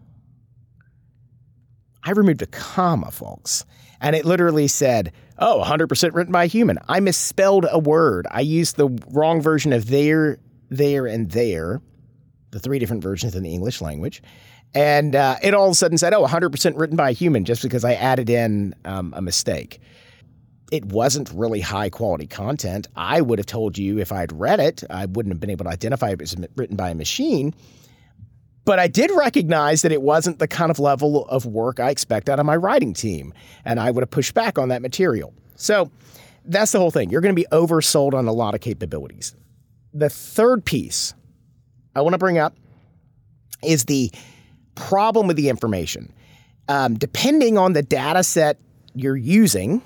I 2.04 2.12
removed 2.12 2.42
a 2.42 2.48
comma, 2.48 3.12
folks. 3.12 3.64
And 4.02 4.16
it 4.16 4.26
literally 4.26 4.68
said, 4.68 5.14
oh, 5.38 5.64
100% 5.64 6.14
written 6.14 6.34
by 6.34 6.46
a 6.46 6.48
human. 6.48 6.80
I 6.90 7.00
misspelled 7.00 7.68
a 7.70 7.80
word. 7.80 8.28
I 8.32 8.42
used 8.42 8.76
the 8.76 8.90
wrong 9.12 9.42
version 9.42 9.72
of 9.72 9.88
there, 9.88 10.40
there, 10.70 11.06
and 11.06 11.30
there, 11.30 11.82
the 12.50 12.60
three 12.60 12.80
different 12.80 13.04
versions 13.04 13.36
in 13.36 13.44
the 13.44 13.54
English 13.54 13.80
language. 13.80 14.24
And 14.74 15.16
uh, 15.16 15.38
it 15.44 15.54
all 15.54 15.68
of 15.68 15.74
a 15.74 15.76
sudden 15.76 15.98
said, 15.98 16.14
oh, 16.14 16.26
100% 16.26 16.78
written 16.78 16.96
by 16.96 17.12
a 17.12 17.14
human 17.14 17.46
just 17.46 17.62
because 17.62 17.86
I 17.86 17.94
added 17.94 18.30
in 18.30 18.74
um, 18.86 19.14
a 19.16 19.22
mistake. 19.22 19.80
It 20.72 20.86
wasn't 20.86 21.30
really 21.32 21.60
high 21.60 21.90
quality 21.90 22.28
content. 22.28 22.88
I 22.96 23.22
would 23.22 23.38
have 23.38 23.46
told 23.46 23.78
you 23.78 24.00
if 24.00 24.12
I'd 24.12 24.32
read 24.32 24.62
it, 24.62 24.84
I 24.90 25.06
wouldn't 25.06 25.34
have 25.34 25.40
been 25.42 25.50
able 25.50 25.66
to 25.66 25.72
identify 25.72 26.10
it 26.12 26.22
as 26.22 26.36
written 26.56 26.78
by 26.78 26.90
a 26.90 26.96
machine. 26.96 27.54
But 28.64 28.80
I 28.80 28.88
did 28.88 29.12
recognize 29.12 29.82
that 29.82 29.92
it 29.92 30.02
wasn't 30.02 30.40
the 30.40 30.48
kind 30.48 30.70
of 30.70 30.80
level 30.80 31.26
of 31.26 31.46
work 31.46 31.80
I 31.80 31.90
expect 31.90 32.30
out 32.30 32.40
of 32.40 32.46
my 32.46 32.56
writing 32.56 32.94
team. 32.94 33.34
And 33.66 33.80
I 33.80 33.90
would 33.90 34.02
have 34.02 34.12
pushed 34.12 34.34
back 34.34 34.60
on 34.60 34.70
that 34.70 34.82
material. 34.82 35.34
So 35.56 35.90
that's 36.46 36.72
the 36.72 36.80
whole 36.80 36.92
thing. 36.92 37.10
You're 37.10 37.22
going 37.22 37.36
to 37.36 37.42
be 37.42 37.48
oversold 37.52 38.14
on 38.14 38.28
a 38.28 38.34
lot 38.34 38.54
of 38.54 38.62
capabilities. 38.62 39.36
The 39.94 40.10
third 40.10 40.64
piece 40.64 41.14
I 41.96 42.02
want 42.02 42.14
to 42.14 42.18
bring 42.20 42.38
up 42.38 42.56
is 43.64 43.86
the 43.86 44.12
problem 44.76 45.28
with 45.28 45.38
the 45.38 45.50
information. 45.50 46.14
Um, 46.68 46.98
depending 46.98 47.58
on 47.58 47.74
the 47.74 47.82
data 47.82 48.24
set 48.24 48.58
you're 48.94 49.18
using, 49.18 49.82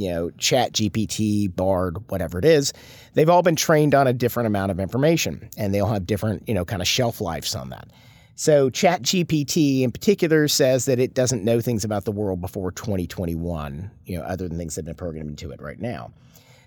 you 0.00 0.10
know, 0.10 0.30
Chat 0.38 0.72
GPT, 0.72 1.54
Bard, 1.54 1.98
whatever 2.08 2.38
it 2.38 2.44
is, 2.46 2.72
they've 3.12 3.28
all 3.28 3.42
been 3.42 3.54
trained 3.54 3.94
on 3.94 4.06
a 4.06 4.14
different 4.14 4.46
amount 4.46 4.70
of 4.70 4.80
information 4.80 5.50
and 5.58 5.74
they 5.74 5.80
all 5.80 5.92
have 5.92 6.06
different, 6.06 6.48
you 6.48 6.54
know, 6.54 6.64
kind 6.64 6.80
of 6.80 6.88
shelf 6.88 7.20
lives 7.20 7.54
on 7.54 7.68
that. 7.68 7.90
So 8.34 8.70
Chat 8.70 9.02
GPT 9.02 9.82
in 9.82 9.92
particular 9.92 10.48
says 10.48 10.86
that 10.86 10.98
it 10.98 11.12
doesn't 11.12 11.44
know 11.44 11.60
things 11.60 11.84
about 11.84 12.06
the 12.06 12.12
world 12.12 12.40
before 12.40 12.72
2021, 12.72 13.90
you 14.06 14.16
know, 14.16 14.24
other 14.24 14.48
than 14.48 14.56
things 14.56 14.74
that 14.76 14.86
have 14.86 14.86
been 14.86 14.94
programmed 14.94 15.28
into 15.28 15.50
it 15.50 15.60
right 15.60 15.78
now. 15.78 16.12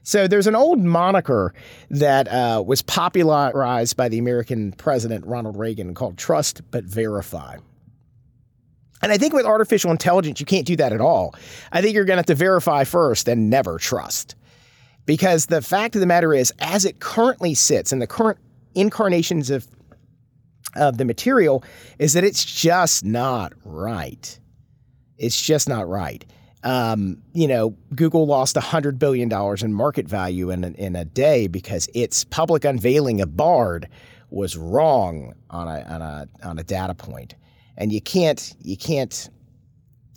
So 0.04 0.28
there's 0.28 0.46
an 0.46 0.56
old 0.56 0.80
moniker 0.80 1.56
that 1.90 2.28
uh, 2.28 2.64
was 2.64 2.84
popularized 2.84 3.98
by 3.98 4.10
the 4.10 4.20
American 4.20 4.74
president 4.74 5.26
Ronald 5.26 5.58
Reagan 5.58 5.96
called 5.96 6.20
trust 6.20 6.62
but 6.70 6.84
verify. 6.84 7.58
And 9.04 9.12
I 9.12 9.18
think 9.18 9.34
with 9.34 9.46
artificial 9.46 9.92
intelligence, 9.92 10.40
you 10.40 10.46
can't 10.46 10.66
do 10.66 10.78
that 10.78 10.94
at 10.94 11.02
all. 11.02 11.36
I 11.74 11.82
think 11.82 11.94
you're 11.94 12.06
going 12.06 12.16
to 12.16 12.20
have 12.20 12.26
to 12.28 12.36
verify 12.36 12.86
first 12.86 13.28
and 13.28 13.50
never 13.50 13.78
trust. 13.78 14.36
Because 15.06 15.48
the 15.48 15.62
fact 15.62 15.96
of 15.96 16.00
the 16.00 16.08
matter 16.08 16.34
is, 16.34 16.54
as 16.60 16.86
it 16.86 17.02
currently 17.02 17.54
sits 17.54 17.92
in 17.92 18.00
the 18.00 18.08
current 18.08 18.40
incarnations 18.76 19.50
of, 19.50 19.68
of 20.78 20.98
the 20.98 21.04
material, 21.04 21.66
is 22.00 22.14
that 22.14 22.24
it's 22.24 22.46
just 22.46 23.04
not 23.04 23.52
right. 23.66 24.40
It's 25.18 25.40
just 25.40 25.68
not 25.68 25.90
right. 25.90 26.26
Um, 26.64 27.22
you 27.34 27.50
know, 27.50 27.76
Google 27.94 28.26
lost 28.26 28.56
$100 28.56 28.98
billion 28.98 29.30
in 29.30 29.74
market 29.74 30.08
value 30.08 30.50
in 30.50 30.64
a, 30.64 30.68
in 30.70 30.96
a 30.96 31.04
day 31.04 31.48
because 31.48 31.90
its 31.94 32.24
public 32.24 32.64
unveiling 32.64 33.20
of 33.20 33.36
Bard 33.36 33.90
was 34.30 34.56
wrong 34.56 35.34
on 35.50 35.68
a, 35.68 35.82
on 35.82 36.02
a, 36.02 36.28
on 36.42 36.58
a 36.58 36.64
data 36.64 36.96
point 36.96 37.36
and 37.78 37.92
you 37.92 38.02
can't 38.02 38.56
you 38.62 38.78
can't 38.78 39.30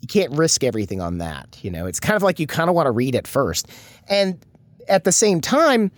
you 0.00 0.08
can't 0.08 0.32
risk 0.32 0.62
everything 0.62 1.00
on 1.00 1.18
that. 1.18 1.58
You 1.62 1.70
know, 1.70 1.86
it's 1.86 2.00
kind 2.00 2.16
of 2.16 2.22
like 2.22 2.38
you 2.38 2.46
kind 2.46 2.68
of 2.68 2.76
want 2.76 2.86
to 2.86 2.92
read 2.92 3.14
it 3.14 3.26
first, 3.26 3.68
and 4.08 4.38
at 4.88 5.04
the 5.04 5.12
same 5.12 5.40
time. 5.40 5.90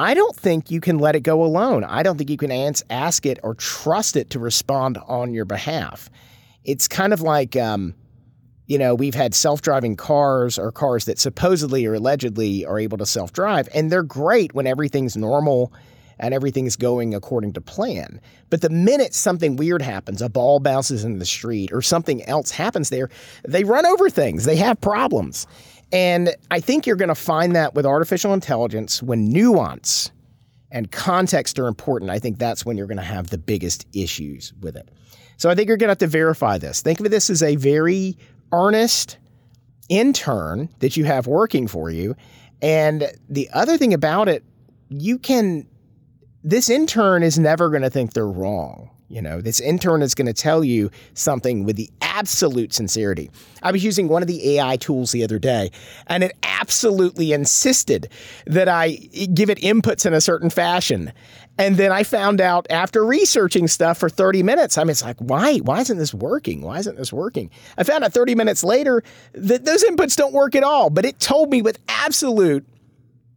I 0.00 0.14
don't 0.14 0.36
think 0.36 0.70
you 0.70 0.80
can 0.80 1.00
let 1.00 1.16
it 1.16 1.24
go 1.24 1.42
alone. 1.42 1.82
I 1.82 2.04
don't 2.04 2.16
think 2.16 2.30
you 2.30 2.36
can 2.36 2.52
ask 2.88 3.26
it 3.26 3.40
or 3.42 3.54
trust 3.54 4.16
it 4.16 4.30
to 4.30 4.38
respond 4.38 4.96
on 5.08 5.34
your 5.34 5.44
behalf. 5.44 6.08
It's 6.62 6.86
kind 6.86 7.12
of 7.12 7.20
like, 7.20 7.56
um, 7.56 7.94
you 8.68 8.78
know, 8.78 8.94
we've 8.94 9.14
had 9.14 9.34
self 9.34 9.60
driving 9.60 9.96
cars 9.96 10.56
or 10.56 10.70
cars 10.70 11.06
that 11.06 11.18
supposedly 11.18 11.84
or 11.84 11.94
allegedly 11.94 12.64
are 12.64 12.78
able 12.78 12.98
to 12.98 13.06
self 13.06 13.32
drive, 13.32 13.68
and 13.74 13.90
they're 13.90 14.04
great 14.04 14.54
when 14.54 14.66
everything's 14.66 15.16
normal 15.16 15.72
and 16.18 16.34
everything's 16.34 16.76
going 16.76 17.14
according 17.14 17.52
to 17.54 17.60
plan. 17.60 18.20
But 18.50 18.60
the 18.60 18.70
minute 18.70 19.14
something 19.14 19.56
weird 19.56 19.82
happens, 19.82 20.22
a 20.22 20.28
ball 20.28 20.60
bounces 20.60 21.04
in 21.04 21.18
the 21.18 21.26
street 21.26 21.72
or 21.72 21.82
something 21.82 22.22
else 22.24 22.50
happens 22.50 22.90
there, 22.90 23.08
they 23.46 23.64
run 23.64 23.86
over 23.86 24.10
things. 24.10 24.44
They 24.44 24.56
have 24.56 24.80
problems. 24.80 25.46
And 25.92 26.34
I 26.50 26.60
think 26.60 26.86
you're 26.86 26.96
going 26.96 27.08
to 27.08 27.14
find 27.14 27.56
that 27.56 27.74
with 27.74 27.86
artificial 27.86 28.34
intelligence 28.34 29.02
when 29.02 29.28
nuance 29.28 30.10
and 30.70 30.90
context 30.90 31.58
are 31.58 31.66
important. 31.66 32.10
I 32.10 32.18
think 32.18 32.38
that's 32.38 32.66
when 32.66 32.76
you're 32.76 32.86
going 32.86 32.98
to 32.98 33.02
have 33.02 33.30
the 33.30 33.38
biggest 33.38 33.86
issues 33.94 34.52
with 34.60 34.76
it. 34.76 34.90
So 35.38 35.48
I 35.48 35.54
think 35.54 35.68
you're 35.68 35.76
going 35.76 35.88
to 35.88 35.92
have 35.92 35.98
to 35.98 36.06
verify 36.06 36.58
this. 36.58 36.82
Think 36.82 37.00
of 37.00 37.10
this 37.10 37.30
as 37.30 37.42
a 37.42 37.56
very 37.56 38.18
earnest 38.52 39.18
intern 39.88 40.68
that 40.80 40.96
you 40.96 41.04
have 41.04 41.26
working 41.26 41.68
for 41.68 41.90
you. 41.90 42.14
And 42.60 43.10
the 43.28 43.48
other 43.52 43.78
thing 43.78 43.94
about 43.94 44.28
it, 44.28 44.44
you 44.90 45.18
can 45.18 45.66
this 46.44 46.70
intern 46.70 47.22
is 47.22 47.38
never 47.38 47.68
going 47.70 47.82
to 47.82 47.90
think 47.90 48.12
they're 48.12 48.26
wrong. 48.26 48.90
You 49.10 49.22
know, 49.22 49.40
this 49.40 49.58
intern 49.58 50.02
is 50.02 50.14
going 50.14 50.26
to 50.26 50.34
tell 50.34 50.62
you 50.62 50.90
something 51.14 51.64
with 51.64 51.76
the 51.76 51.90
absolute 52.02 52.74
sincerity. 52.74 53.30
I 53.62 53.72
was 53.72 53.82
using 53.82 54.08
one 54.08 54.22
of 54.22 54.28
the 54.28 54.58
AI 54.58 54.76
tools 54.76 55.12
the 55.12 55.24
other 55.24 55.38
day, 55.38 55.70
and 56.08 56.22
it 56.22 56.36
absolutely 56.42 57.32
insisted 57.32 58.10
that 58.46 58.68
I 58.68 58.90
give 59.32 59.48
it 59.48 59.58
inputs 59.58 60.04
in 60.04 60.12
a 60.12 60.20
certain 60.20 60.50
fashion. 60.50 61.12
And 61.56 61.76
then 61.76 61.90
I 61.90 62.02
found 62.02 62.40
out 62.40 62.66
after 62.68 63.04
researching 63.04 63.66
stuff 63.66 63.96
for 63.96 64.10
30 64.10 64.42
minutes, 64.42 64.76
I 64.76 64.84
mean, 64.84 64.90
it's 64.90 65.02
like, 65.02 65.16
why? 65.18 65.58
Why 65.58 65.80
isn't 65.80 65.96
this 65.98 66.12
working? 66.12 66.60
Why 66.60 66.78
isn't 66.78 66.96
this 66.96 67.12
working? 67.12 67.50
I 67.78 67.84
found 67.84 68.04
out 68.04 68.12
30 68.12 68.34
minutes 68.34 68.62
later 68.62 69.02
that 69.32 69.64
those 69.64 69.82
inputs 69.84 70.16
don't 70.16 70.34
work 70.34 70.54
at 70.54 70.62
all, 70.62 70.90
but 70.90 71.06
it 71.06 71.18
told 71.18 71.50
me 71.50 71.62
with 71.62 71.78
absolute 71.88 72.66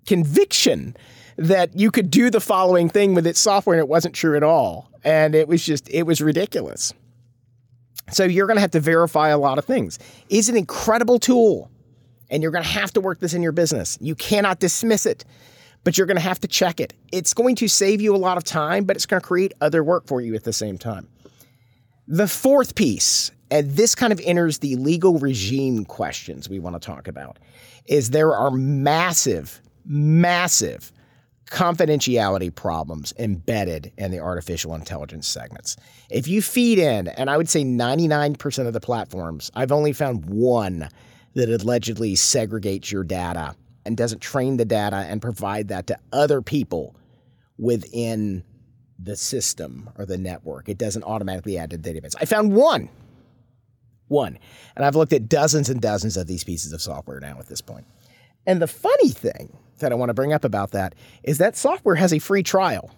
conviction 0.06 0.96
that 1.42 1.78
you 1.78 1.92
could 1.92 2.12
do 2.12 2.30
the 2.30 2.40
following 2.40 2.90
thing 2.90 3.14
with 3.14 3.26
its 3.26 3.40
software 3.40 3.76
and 3.76 3.82
it 3.82 3.88
wasn't 3.88 4.16
true 4.16 4.38
at 4.38 4.44
all. 4.44 4.90
And 5.04 5.34
it 5.34 5.48
was 5.48 5.66
just, 5.66 5.90
it 5.90 6.04
was 6.04 6.22
ridiculous. 6.22 6.94
So 8.12 8.24
you're 8.24 8.48
going 8.48 8.58
to 8.58 8.62
have 8.62 8.72
to 8.72 8.80
verify 8.80 9.30
a 9.30 9.38
lot 9.38 9.58
of 9.58 9.66
things. 9.66 9.98
It's 10.30 10.50
an 10.50 10.58
incredible 10.58 11.18
tool, 11.18 11.72
and 12.30 12.44
you're 12.44 12.52
going 12.52 12.64
to 12.64 12.70
have 12.70 12.92
to 12.94 13.02
work 13.02 13.20
this 13.20 13.34
in 13.34 13.42
your 13.42 13.54
business. 13.54 13.98
You 14.02 14.16
cannot 14.16 14.60
dismiss 14.60 15.06
it, 15.06 15.24
but 15.84 15.98
you're 15.98 16.08
going 16.08 16.18
to 16.18 16.22
have 16.22 16.40
to 16.42 16.48
check 16.48 16.80
it. 16.80 16.94
It's 17.12 17.34
going 17.34 17.56
to 17.56 17.68
save 17.68 18.02
you 18.02 18.16
a 18.16 18.18
lot 18.18 18.38
of 18.38 18.44
time, 18.44 18.84
but 18.84 18.96
it's 18.96 19.06
going 19.06 19.22
to 19.22 19.26
create 19.26 19.54
other 19.62 19.84
work 19.84 20.08
for 20.08 20.22
you 20.22 20.36
at 20.36 20.44
the 20.44 20.54
same 20.54 20.78
time. 20.78 21.08
The 22.08 22.28
fourth 22.28 22.76
piece, 22.76 23.32
and 23.50 23.72
this 23.72 23.96
kind 23.96 24.12
of 24.12 24.20
enters 24.24 24.60
the 24.60 24.76
legal 24.76 25.18
regime 25.18 25.86
questions 25.86 26.50
we 26.50 26.60
want 26.60 26.76
to 26.76 26.86
talk 26.86 27.08
about, 27.08 27.40
is 27.86 28.10
there 28.10 28.36
are 28.36 28.52
massive, 28.52 29.62
massive 29.86 30.92
confidentiality 31.52 32.54
problems 32.54 33.14
embedded 33.20 33.92
in 33.98 34.10
the 34.10 34.20
artificial 34.20 34.74
intelligence 34.74 35.28
segments. 35.28 35.76
If 36.10 36.28
you 36.28 36.42
feed 36.42 36.80
in, 36.80 37.10
and 37.10 37.30
I 37.30 37.36
would 37.36 37.50
say 37.50 37.64
99% 37.64 38.68
of 38.68 38.74
the 38.74 38.80
platforms, 38.80 39.52
I've 39.54 39.72
only 39.72 39.92
found 39.92 40.26
one 40.26 40.90
that 41.34 41.50
allegedly 41.50 42.14
segregates 42.14 42.90
your 42.90 43.04
data 43.04 43.56
and 43.86 43.98
doesn't 43.98 44.20
train 44.20 44.58
the 44.58 44.66
data 44.66 44.96
and 44.96 45.22
provide 45.22 45.68
that 45.68 45.88
to 45.88 46.00
other 46.14 46.42
people 46.42 46.96
within 47.58 48.44
the 48.98 49.18
system 49.18 49.90
or 49.98 50.06
the 50.06 50.18
network. 50.18 50.70
It 50.70 50.78
doesn't 50.78 51.04
automatically 51.04 51.58
add 51.58 51.72
to 51.72 51.78
the 51.78 51.94
database. 51.94 52.16
I 52.20 52.26
found 52.26 52.54
one. 52.54 52.88
One. 54.08 54.40
And 54.76 54.86
I've 54.86 54.96
looked 54.96 55.14
at 55.14 55.28
dozens 55.28 55.70
and 55.70 55.82
dozens 55.82 56.16
of 56.16 56.28
these 56.28 56.44
pieces 56.46 56.72
of 56.72 56.82
software 56.82 57.20
now 57.20 57.40
at 57.40 57.48
this 57.48 57.62
point. 57.62 57.86
And 58.46 58.62
the 58.62 58.68
funny 58.68 59.10
thing 59.10 59.58
that 59.82 59.92
I 59.92 59.96
want 59.96 60.10
to 60.10 60.14
bring 60.14 60.34
up 60.34 60.44
about 60.44 60.72
that 60.72 60.96
is 61.24 61.38
that 61.38 61.58
software 61.58 61.96
has 61.96 62.14
a 62.14 62.20
free 62.20 62.44
trial. 62.44 62.92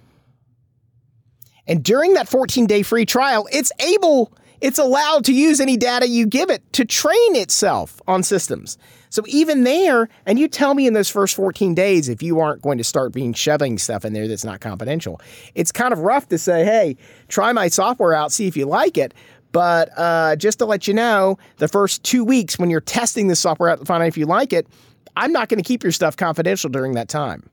And 1.67 1.83
during 1.83 2.13
that 2.13 2.27
14 2.27 2.67
day 2.67 2.83
free 2.83 3.05
trial, 3.05 3.47
it's 3.51 3.71
able, 3.79 4.31
it's 4.61 4.79
allowed 4.79 5.25
to 5.25 5.33
use 5.33 5.59
any 5.59 5.77
data 5.77 6.07
you 6.07 6.25
give 6.25 6.49
it 6.49 6.61
to 6.73 6.85
train 6.85 7.35
itself 7.35 8.01
on 8.07 8.23
systems. 8.23 8.77
So 9.09 9.21
even 9.27 9.63
there, 9.63 10.09
and 10.25 10.39
you 10.39 10.47
tell 10.47 10.73
me 10.73 10.87
in 10.87 10.93
those 10.93 11.09
first 11.09 11.35
14 11.35 11.75
days 11.75 12.09
if 12.09 12.23
you 12.23 12.39
aren't 12.39 12.63
going 12.63 12.79
to 12.79 12.83
start 12.83 13.13
being 13.13 13.33
shoving 13.33 13.77
stuff 13.77 14.05
in 14.05 14.13
there 14.13 14.27
that's 14.27 14.43
not 14.43 14.59
confidential. 14.59 15.21
It's 15.53 15.71
kind 15.71 15.93
of 15.93 15.99
rough 15.99 16.27
to 16.29 16.37
say, 16.37 16.65
hey, 16.65 16.97
try 17.27 17.51
my 17.51 17.67
software 17.67 18.13
out, 18.13 18.31
see 18.31 18.47
if 18.47 18.57
you 18.57 18.65
like 18.65 18.97
it. 18.97 19.13
But 19.51 19.91
uh, 19.95 20.35
just 20.35 20.57
to 20.59 20.65
let 20.65 20.87
you 20.87 20.95
know, 20.95 21.37
the 21.57 21.67
first 21.67 22.03
two 22.03 22.25
weeks 22.25 22.57
when 22.57 22.71
you're 22.71 22.81
testing 22.81 23.27
this 23.27 23.39
software 23.39 23.69
out 23.69 23.79
to 23.79 23.85
find 23.85 24.01
out 24.01 24.07
if 24.07 24.17
you 24.17 24.25
like 24.25 24.51
it, 24.51 24.67
I'm 25.15 25.31
not 25.31 25.49
going 25.49 25.61
to 25.61 25.67
keep 25.67 25.83
your 25.83 25.91
stuff 25.91 26.17
confidential 26.17 26.69
during 26.69 26.93
that 26.93 27.09
time. 27.09 27.49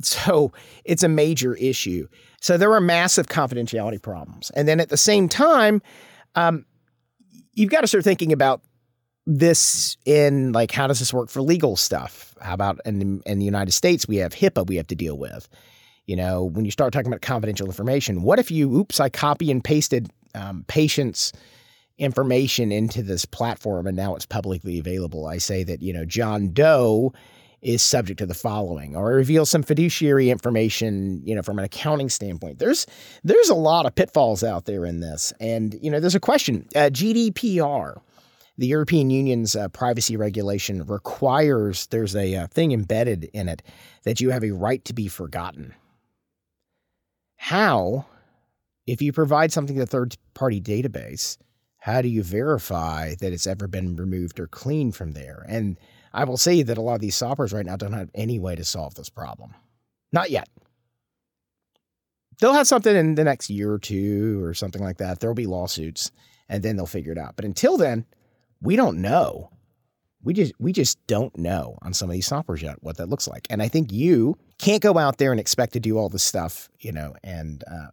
So 0.00 0.52
it's 0.84 1.02
a 1.02 1.08
major 1.08 1.54
issue. 1.54 2.08
So 2.40 2.56
there 2.56 2.72
are 2.72 2.80
massive 2.80 3.26
confidentiality 3.28 4.02
problems. 4.02 4.50
And 4.50 4.66
then 4.66 4.80
at 4.80 4.88
the 4.88 4.96
same 4.96 5.28
time, 5.28 5.82
um, 6.34 6.66
you've 7.52 7.70
got 7.70 7.82
to 7.82 7.86
start 7.86 8.04
thinking 8.04 8.32
about 8.32 8.62
this 9.26 9.96
in 10.04 10.52
like 10.52 10.70
how 10.70 10.86
does 10.86 10.98
this 10.98 11.14
work 11.14 11.30
for 11.30 11.40
legal 11.40 11.76
stuff? 11.76 12.34
How 12.42 12.54
about 12.54 12.80
in, 12.84 13.22
in 13.24 13.38
the 13.38 13.44
United 13.44 13.72
States 13.72 14.06
we 14.06 14.16
have 14.16 14.34
HIPAA 14.34 14.66
we 14.66 14.76
have 14.76 14.86
to 14.88 14.94
deal 14.94 15.16
with. 15.16 15.48
You 16.06 16.16
know, 16.16 16.44
when 16.44 16.66
you 16.66 16.70
start 16.70 16.92
talking 16.92 17.06
about 17.06 17.22
confidential 17.22 17.66
information, 17.66 18.22
what 18.22 18.38
if 18.38 18.50
you 18.50 18.70
oops 18.76 19.00
I 19.00 19.08
copy 19.08 19.50
and 19.50 19.64
pasted 19.64 20.10
um, 20.34 20.64
patients' 20.68 21.32
information 21.98 22.72
into 22.72 23.02
this 23.02 23.24
platform 23.24 23.86
and 23.86 23.96
now 23.96 24.14
it's 24.14 24.26
publicly 24.26 24.78
available? 24.78 25.26
I 25.26 25.38
say 25.38 25.64
that 25.64 25.82
you 25.82 25.92
know 25.92 26.04
John 26.04 26.52
Doe 26.52 27.12
is 27.62 27.82
subject 27.82 28.18
to 28.18 28.26
the 28.26 28.34
following 28.34 28.94
or 28.94 29.06
reveal 29.06 29.46
some 29.46 29.62
fiduciary 29.62 30.28
information 30.30 31.22
you 31.24 31.34
know 31.34 31.42
from 31.42 31.58
an 31.58 31.64
accounting 31.64 32.10
standpoint 32.10 32.58
there's 32.58 32.86
there's 33.24 33.48
a 33.48 33.54
lot 33.54 33.86
of 33.86 33.94
pitfalls 33.94 34.44
out 34.44 34.66
there 34.66 34.84
in 34.84 35.00
this 35.00 35.32
and 35.40 35.74
you 35.80 35.90
know 35.90 35.98
there's 35.98 36.14
a 36.14 36.20
question 36.20 36.68
uh, 36.76 36.90
gdpr 36.90 37.98
the 38.56 38.66
European 38.68 39.10
Union's 39.10 39.56
uh, 39.56 39.68
privacy 39.68 40.16
regulation 40.16 40.84
requires 40.86 41.86
there's 41.88 42.14
a 42.14 42.36
uh, 42.36 42.46
thing 42.46 42.72
embedded 42.72 43.24
in 43.32 43.48
it 43.48 43.62
that 44.04 44.20
you 44.20 44.30
have 44.30 44.44
a 44.44 44.52
right 44.52 44.84
to 44.84 44.92
be 44.92 45.08
forgotten. 45.08 45.74
How, 47.36 48.06
if 48.86 49.02
you 49.02 49.12
provide 49.12 49.52
something 49.52 49.76
to 49.76 49.82
a 49.82 49.86
third 49.86 50.16
party 50.34 50.60
database, 50.60 51.36
how 51.84 52.00
do 52.00 52.08
you 52.08 52.22
verify 52.22 53.14
that 53.16 53.34
it's 53.34 53.46
ever 53.46 53.68
been 53.68 53.94
removed 53.94 54.40
or 54.40 54.46
cleaned 54.46 54.96
from 54.96 55.12
there? 55.12 55.44
And 55.46 55.78
I 56.14 56.24
will 56.24 56.38
say 56.38 56.62
that 56.62 56.78
a 56.78 56.80
lot 56.80 56.94
of 56.94 57.02
these 57.02 57.14
softwares 57.14 57.52
right 57.52 57.66
now 57.66 57.76
don't 57.76 57.92
have 57.92 58.08
any 58.14 58.38
way 58.38 58.56
to 58.56 58.64
solve 58.64 58.94
this 58.94 59.10
problem. 59.10 59.54
Not 60.10 60.30
yet. 60.30 60.48
They'll 62.40 62.54
have 62.54 62.66
something 62.66 62.96
in 62.96 63.16
the 63.16 63.24
next 63.24 63.50
year 63.50 63.70
or 63.70 63.78
two 63.78 64.42
or 64.42 64.54
something 64.54 64.82
like 64.82 64.96
that. 64.96 65.20
There'll 65.20 65.34
be 65.34 65.44
lawsuits 65.44 66.10
and 66.48 66.62
then 66.62 66.76
they'll 66.76 66.86
figure 66.86 67.12
it 67.12 67.18
out. 67.18 67.36
But 67.36 67.44
until 67.44 67.76
then, 67.76 68.06
we 68.62 68.76
don't 68.76 69.02
know. 69.02 69.50
We 70.22 70.32
just 70.32 70.54
we 70.58 70.72
just 70.72 71.06
don't 71.06 71.36
know 71.36 71.76
on 71.82 71.92
some 71.92 72.08
of 72.08 72.14
these 72.14 72.26
softwares 72.26 72.62
yet 72.62 72.82
what 72.82 72.96
that 72.96 73.10
looks 73.10 73.28
like. 73.28 73.46
And 73.50 73.60
I 73.60 73.68
think 73.68 73.92
you 73.92 74.38
can't 74.56 74.80
go 74.80 74.96
out 74.96 75.18
there 75.18 75.32
and 75.32 75.38
expect 75.38 75.74
to 75.74 75.80
do 75.80 75.98
all 75.98 76.08
this 76.08 76.24
stuff, 76.24 76.70
you 76.80 76.92
know, 76.92 77.14
and 77.22 77.62
uh, 77.70 77.88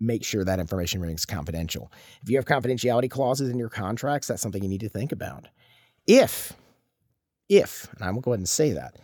make 0.00 0.24
sure 0.24 0.44
that 0.44 0.60
information 0.60 1.00
remains 1.00 1.24
confidential. 1.24 1.92
If 2.22 2.28
you 2.28 2.36
have 2.36 2.44
confidentiality 2.44 3.10
clauses 3.10 3.50
in 3.50 3.58
your 3.58 3.68
contracts, 3.68 4.28
that's 4.28 4.42
something 4.42 4.62
you 4.62 4.68
need 4.68 4.80
to 4.80 4.88
think 4.88 5.12
about. 5.12 5.48
If, 6.06 6.52
if, 7.48 7.88
and 7.94 8.04
I'm 8.04 8.12
gonna 8.12 8.20
go 8.20 8.30
ahead 8.32 8.40
and 8.40 8.48
say 8.48 8.72
that, 8.72 8.96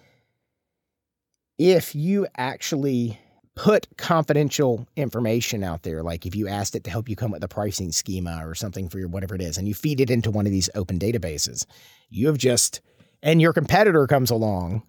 if 1.59 1.95
you 1.95 2.27
actually 2.37 3.19
put 3.55 3.87
confidential 3.97 4.87
information 4.97 5.63
out 5.63 5.83
there, 5.83 6.03
like 6.03 6.25
if 6.27 6.35
you 6.35 6.49
asked 6.49 6.75
it 6.75 6.85
to 6.85 6.91
help 6.91 7.09
you 7.09 7.17
come 7.17 7.33
up 7.33 7.37
with 7.37 7.45
a 7.45 7.49
pricing 7.49 7.93
schema 7.93 8.47
or 8.47 8.55
something 8.55 8.89
for 8.89 8.99
your 8.99 9.09
whatever 9.09 9.35
it 9.35 9.43
is, 9.43 9.59
and 9.59 9.69
you 9.69 9.75
feed 9.75 10.01
it 10.01 10.11
into 10.11 10.31
one 10.31 10.47
of 10.47 10.53
these 10.53 10.71
open 10.75 10.99
databases, 10.99 11.67
you 12.09 12.27
have 12.27 12.39
just, 12.39 12.81
and 13.23 13.41
your 13.41 13.53
competitor 13.53 14.07
comes 14.07 14.31
along 14.31 14.83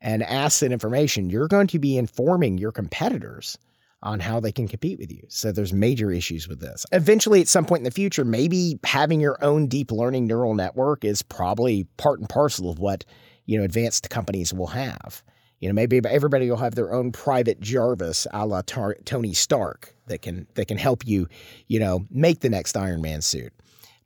and 0.00 0.22
asks 0.22 0.60
that 0.60 0.72
information, 0.72 1.30
you're 1.30 1.48
going 1.48 1.66
to 1.68 1.78
be 1.78 1.96
informing 1.96 2.58
your 2.58 2.72
competitors 2.72 3.56
on 4.02 4.20
how 4.20 4.38
they 4.38 4.52
can 4.52 4.68
compete 4.68 4.98
with 4.98 5.10
you. 5.10 5.22
So 5.28 5.50
there's 5.50 5.72
major 5.72 6.10
issues 6.10 6.48
with 6.48 6.60
this. 6.60 6.86
Eventually, 6.92 7.40
at 7.40 7.48
some 7.48 7.64
point 7.64 7.80
in 7.80 7.84
the 7.84 7.90
future, 7.90 8.24
maybe 8.24 8.78
having 8.84 9.20
your 9.20 9.42
own 9.44 9.66
deep 9.66 9.90
learning 9.90 10.26
neural 10.26 10.54
network 10.54 11.04
is 11.04 11.22
probably 11.22 11.84
part 11.96 12.20
and 12.20 12.28
parcel 12.28 12.70
of 12.70 12.78
what 12.78 13.04
you 13.46 13.58
know 13.58 13.64
advanced 13.64 14.08
companies 14.10 14.54
will 14.54 14.68
have. 14.68 15.22
You 15.60 15.68
know, 15.68 15.74
maybe 15.74 16.00
everybody 16.08 16.48
will 16.48 16.58
have 16.58 16.76
their 16.76 16.92
own 16.92 17.10
private 17.10 17.60
Jarvis 17.60 18.28
a 18.32 18.46
la 18.46 18.62
Tar- 18.62 18.98
Tony 19.04 19.34
Stark 19.34 19.94
that 20.06 20.22
can 20.22 20.46
that 20.54 20.68
can 20.68 20.78
help 20.78 21.06
you, 21.06 21.26
you 21.66 21.80
know, 21.80 22.06
make 22.10 22.40
the 22.40 22.50
next 22.50 22.76
Iron 22.76 23.02
Man 23.02 23.20
suit. 23.20 23.52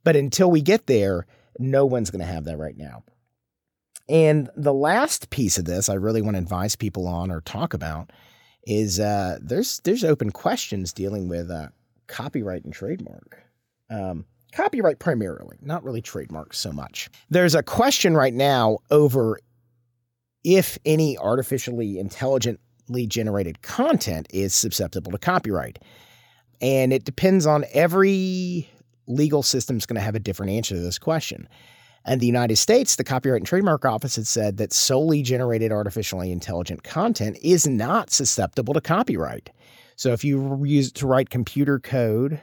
But 0.04 0.16
until 0.16 0.50
we 0.50 0.62
get 0.62 0.86
there, 0.86 1.26
no 1.58 1.84
one's 1.84 2.10
going 2.10 2.20
to 2.20 2.32
have 2.32 2.44
that 2.44 2.56
right 2.56 2.76
now. 2.76 3.04
And 4.08 4.50
the 4.56 4.72
last 4.72 5.28
piece 5.28 5.58
of 5.58 5.66
this 5.66 5.90
I 5.90 5.94
really 5.94 6.22
want 6.22 6.36
to 6.36 6.42
advise 6.42 6.76
people 6.76 7.06
on 7.06 7.30
or 7.30 7.42
talk 7.42 7.74
about 7.74 8.10
is 8.64 9.00
uh, 9.00 9.38
there's 9.40 9.80
there's 9.84 10.04
open 10.04 10.30
questions 10.30 10.92
dealing 10.92 11.28
with 11.28 11.50
uh, 11.50 11.68
copyright 12.06 12.64
and 12.64 12.72
trademark. 12.72 13.42
Um, 13.90 14.24
copyright 14.52 14.98
primarily, 14.98 15.56
not 15.60 15.82
really 15.84 16.02
trademark 16.02 16.54
so 16.54 16.72
much. 16.72 17.08
There's 17.30 17.54
a 17.54 17.62
question 17.62 18.14
right 18.16 18.34
now 18.34 18.78
over 18.90 19.38
if 20.44 20.78
any 20.84 21.16
artificially 21.18 21.98
intelligently 21.98 23.06
generated 23.06 23.62
content 23.62 24.26
is 24.30 24.54
susceptible 24.54 25.12
to 25.12 25.18
copyright. 25.18 25.78
And 26.60 26.92
it 26.92 27.04
depends 27.04 27.46
on 27.46 27.64
every 27.72 28.68
legal 29.06 29.42
system 29.42 29.76
is 29.76 29.86
going 29.86 29.96
to 29.96 30.00
have 30.00 30.14
a 30.14 30.20
different 30.20 30.52
answer 30.52 30.74
to 30.74 30.80
this 30.80 30.98
question. 30.98 31.48
And 32.04 32.20
the 32.20 32.26
United 32.26 32.56
States, 32.56 32.96
the 32.96 33.04
Copyright 33.04 33.40
and 33.40 33.46
Trademark 33.46 33.84
Office 33.84 34.16
had 34.16 34.26
said 34.26 34.56
that 34.56 34.72
solely 34.72 35.22
generated 35.22 35.70
artificially 35.70 36.32
intelligent 36.32 36.82
content 36.82 37.38
is 37.42 37.66
not 37.66 38.10
susceptible 38.10 38.74
to 38.74 38.80
copyright. 38.80 39.50
So 39.94 40.12
if 40.12 40.24
you 40.24 40.64
use 40.64 40.88
it 40.88 40.94
to 40.94 41.06
write 41.06 41.30
computer 41.30 41.78
code, 41.78 42.40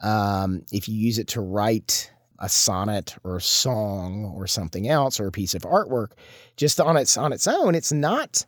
um, 0.00 0.62
if 0.72 0.88
you 0.88 0.94
use 0.94 1.18
it 1.18 1.28
to 1.28 1.40
write 1.40 2.10
a 2.38 2.48
sonnet 2.48 3.16
or 3.24 3.36
a 3.36 3.40
song 3.40 4.32
or 4.36 4.46
something 4.46 4.88
else 4.88 5.18
or 5.18 5.26
a 5.26 5.32
piece 5.32 5.54
of 5.54 5.62
artwork 5.62 6.12
just 6.56 6.80
on 6.80 6.96
its 6.96 7.16
on 7.16 7.32
its 7.32 7.48
own 7.48 7.74
it's 7.74 7.92
not 7.92 8.44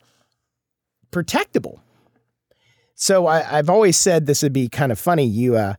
protectable 1.11 1.81
so 2.95 3.27
I, 3.27 3.41
have 3.43 3.69
always 3.69 3.97
said 3.97 4.27
this 4.27 4.43
would 4.43 4.53
be 4.53 4.69
kind 4.69 4.93
of 4.93 4.99
funny 4.99 5.27
you 5.27 5.57
uh, 5.57 5.75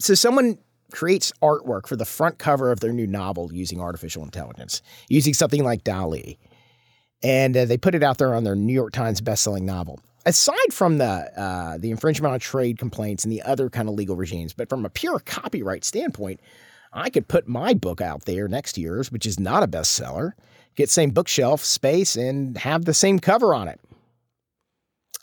so 0.00 0.14
someone 0.14 0.58
creates 0.92 1.32
artwork 1.42 1.86
for 1.86 1.96
the 1.96 2.04
front 2.04 2.38
cover 2.38 2.70
of 2.70 2.80
their 2.80 2.92
new 2.92 3.06
novel 3.06 3.52
using 3.52 3.80
artificial 3.80 4.22
intelligence 4.22 4.82
using 5.08 5.34
something 5.34 5.64
like 5.64 5.84
DALL-E 5.84 6.38
and 7.22 7.56
uh, 7.56 7.64
they 7.64 7.76
put 7.76 7.94
it 7.94 8.02
out 8.02 8.18
there 8.18 8.34
on 8.34 8.44
their 8.44 8.56
new 8.56 8.72
york 8.72 8.92
times 8.92 9.20
bestselling 9.20 9.62
novel 9.62 10.00
aside 10.26 10.72
from 10.72 10.98
the 10.98 11.04
uh, 11.04 11.78
the 11.78 11.90
infringement 11.90 12.32
on 12.32 12.40
trade 12.40 12.78
complaints 12.78 13.24
and 13.24 13.32
the 13.32 13.42
other 13.42 13.68
kind 13.68 13.88
of 13.88 13.94
legal 13.94 14.16
regimes 14.16 14.52
but 14.52 14.68
from 14.68 14.84
a 14.84 14.90
pure 14.90 15.18
copyright 15.20 15.84
standpoint 15.84 16.40
I 16.92 17.10
could 17.10 17.28
put 17.28 17.48
my 17.48 17.74
book 17.74 18.00
out 18.00 18.26
there 18.26 18.48
next 18.48 18.74
to 18.74 18.80
yours, 18.80 19.10
which 19.10 19.24
is 19.24 19.40
not 19.40 19.62
a 19.62 19.68
bestseller, 19.68 20.32
get 20.76 20.90
same 20.90 21.10
bookshelf 21.10 21.64
space, 21.64 22.16
and 22.16 22.56
have 22.58 22.84
the 22.84 22.94
same 22.94 23.18
cover 23.18 23.54
on 23.54 23.68
it. 23.68 23.80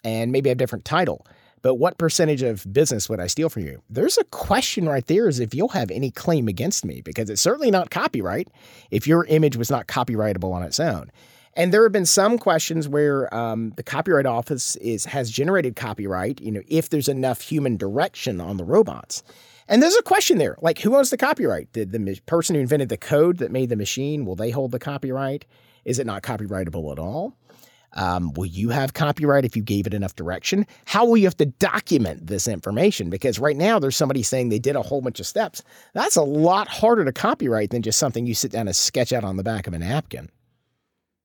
And 0.03 0.31
maybe 0.31 0.49
a 0.49 0.55
different 0.55 0.85
title. 0.85 1.25
But 1.61 1.75
what 1.75 1.97
percentage 1.97 2.41
of 2.41 2.71
business 2.71 3.09
would 3.09 3.19
I 3.19 3.27
steal 3.27 3.49
from 3.49 3.65
you? 3.65 3.81
There's 3.89 4.17
a 4.17 4.23
question 4.25 4.87
right 4.87 5.05
there 5.05 5.27
is 5.27 5.39
if 5.39 5.53
you'll 5.53 5.69
have 5.69 5.91
any 5.91 6.11
claim 6.11 6.47
against 6.47 6.85
me, 6.85 7.01
because 7.01 7.29
it's 7.29 7.41
certainly 7.41 7.71
not 7.71 7.89
copyright 7.89 8.47
if 8.91 9.07
your 9.07 9.25
image 9.25 9.57
was 9.57 9.69
not 9.69 9.87
copyrightable 9.87 10.53
on 10.53 10.63
its 10.63 10.79
own. 10.79 11.11
And 11.55 11.73
there 11.73 11.83
have 11.83 11.91
been 11.91 12.05
some 12.05 12.37
questions 12.37 12.87
where 12.87 13.33
um, 13.35 13.71
the 13.75 13.83
Copyright 13.83 14.25
Office 14.25 14.75
is 14.77 15.05
has 15.05 15.29
generated 15.29 15.75
copyright, 15.75 16.39
you 16.39 16.51
know, 16.51 16.61
if 16.67 16.89
there's 16.89 17.09
enough 17.09 17.41
human 17.41 17.75
direction 17.75 18.39
on 18.39 18.57
the 18.57 18.63
robots. 18.63 19.23
And 19.67 19.83
there's 19.83 19.95
a 19.95 20.03
question 20.03 20.37
there 20.37 20.55
like, 20.61 20.79
who 20.79 20.95
owns 20.95 21.09
the 21.09 21.17
copyright? 21.17 21.71
Did 21.73 21.91
the 21.91 22.19
person 22.25 22.55
who 22.55 22.61
invented 22.61 22.89
the 22.89 22.97
code 22.97 23.37
that 23.37 23.51
made 23.51 23.69
the 23.69 23.75
machine, 23.75 24.25
will 24.25 24.35
they 24.35 24.51
hold 24.51 24.71
the 24.71 24.79
copyright? 24.79 25.45
Is 25.85 25.99
it 25.99 26.07
not 26.07 26.23
copyrightable 26.23 26.91
at 26.91 26.99
all? 26.99 27.35
Um, 27.93 28.33
will 28.33 28.45
you 28.45 28.69
have 28.69 28.93
copyright 28.93 29.45
if 29.45 29.55
you 29.55 29.63
gave 29.63 29.87
it 29.87 29.93
enough 29.93 30.15
direction? 30.15 30.65
How 30.85 31.05
will 31.05 31.17
you 31.17 31.25
have 31.25 31.37
to 31.37 31.45
document 31.45 32.27
this 32.27 32.47
information? 32.47 33.09
Because 33.09 33.39
right 33.39 33.57
now 33.57 33.79
there's 33.79 33.95
somebody 33.95 34.23
saying 34.23 34.49
they 34.49 34.59
did 34.59 34.75
a 34.75 34.81
whole 34.81 35.01
bunch 35.01 35.19
of 35.19 35.27
steps. 35.27 35.63
That's 35.93 36.15
a 36.15 36.21
lot 36.21 36.67
harder 36.67 37.05
to 37.05 37.11
copyright 37.11 37.71
than 37.71 37.81
just 37.81 37.99
something 37.99 38.27
you 38.27 38.35
sit 38.35 38.51
down 38.51 38.67
and 38.67 38.75
sketch 38.75 39.11
out 39.11 39.23
on 39.23 39.37
the 39.37 39.43
back 39.43 39.67
of 39.67 39.73
a 39.73 39.79
napkin. 39.79 40.29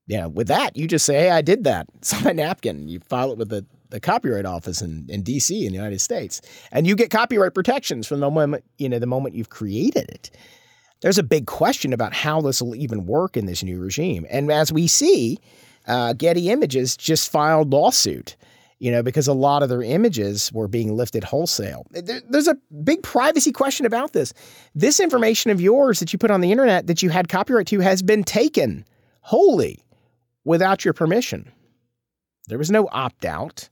Yeah, 0.07 0.27
with 0.27 0.47
that, 0.47 0.75
you 0.77 0.87
just 0.87 1.05
say, 1.05 1.15
hey, 1.15 1.31
I 1.31 1.41
did 1.41 1.63
that. 1.63 1.87
It's 1.97 2.13
on 2.13 2.23
my 2.23 2.31
napkin. 2.31 2.87
You 2.87 2.99
file 2.99 3.31
it 3.31 3.37
with 3.37 3.49
the 3.49 3.65
the 3.91 3.99
Copyright 3.99 4.45
Office 4.45 4.81
in, 4.81 5.05
in 5.09 5.23
DC 5.23 5.51
in 5.51 5.67
the 5.67 5.75
United 5.75 6.01
States, 6.01 6.41
and 6.71 6.87
you 6.87 6.95
get 6.95 7.11
copyright 7.11 7.53
protections 7.53 8.07
from 8.07 8.19
the 8.19 8.29
moment 8.29 8.65
you 8.77 8.89
know 8.89 8.99
the 8.99 9.05
moment 9.05 9.35
you've 9.35 9.49
created 9.49 10.09
it. 10.09 10.31
There's 11.01 11.17
a 11.17 11.23
big 11.23 11.45
question 11.45 11.93
about 11.93 12.13
how 12.13 12.41
this 12.41 12.61
will 12.61 12.75
even 12.75 13.05
work 13.05 13.37
in 13.37 13.45
this 13.45 13.63
new 13.63 13.79
regime, 13.79 14.25
and 14.29 14.51
as 14.51 14.73
we 14.73 14.87
see, 14.87 15.39
uh, 15.87 16.13
Getty 16.13 16.49
Images 16.49 16.97
just 16.97 17.31
filed 17.31 17.71
lawsuit. 17.71 18.35
You 18.77 18.91
know, 18.91 19.01
because 19.01 19.29
a 19.29 19.33
lot 19.33 19.63
of 19.63 19.69
their 19.69 19.81
images 19.81 20.51
were 20.51 20.67
being 20.67 20.97
lifted 20.97 21.23
wholesale. 21.23 21.87
There, 21.91 22.21
there's 22.29 22.49
a 22.49 22.57
big 22.83 23.03
privacy 23.03 23.53
question 23.53 23.85
about 23.85 24.11
this. 24.11 24.33
This 24.75 24.99
information 24.99 25.49
of 25.49 25.61
yours 25.61 26.01
that 26.01 26.11
you 26.11 26.19
put 26.19 26.29
on 26.29 26.41
the 26.41 26.51
internet 26.51 26.87
that 26.87 27.01
you 27.01 27.09
had 27.09 27.29
copyright 27.29 27.67
to 27.67 27.79
has 27.79 28.03
been 28.03 28.25
taken 28.25 28.85
wholly 29.21 29.79
without 30.43 30.83
your 30.83 30.93
permission. 30.93 31.49
There 32.49 32.57
was 32.57 32.69
no 32.69 32.89
opt 32.91 33.23
out. 33.23 33.69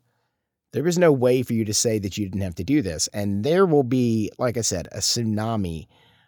There 0.71 0.87
is 0.87 0.97
no 0.97 1.11
way 1.11 1.43
for 1.43 1.53
you 1.53 1.65
to 1.65 1.73
say 1.73 1.99
that 1.99 2.17
you 2.17 2.25
didn't 2.25 2.41
have 2.41 2.55
to 2.55 2.63
do 2.63 2.81
this. 2.81 3.07
And 3.13 3.43
there 3.43 3.65
will 3.65 3.83
be, 3.83 4.31
like 4.39 4.57
I 4.57 4.61
said, 4.61 4.87
a 4.93 4.99
tsunami 4.99 5.87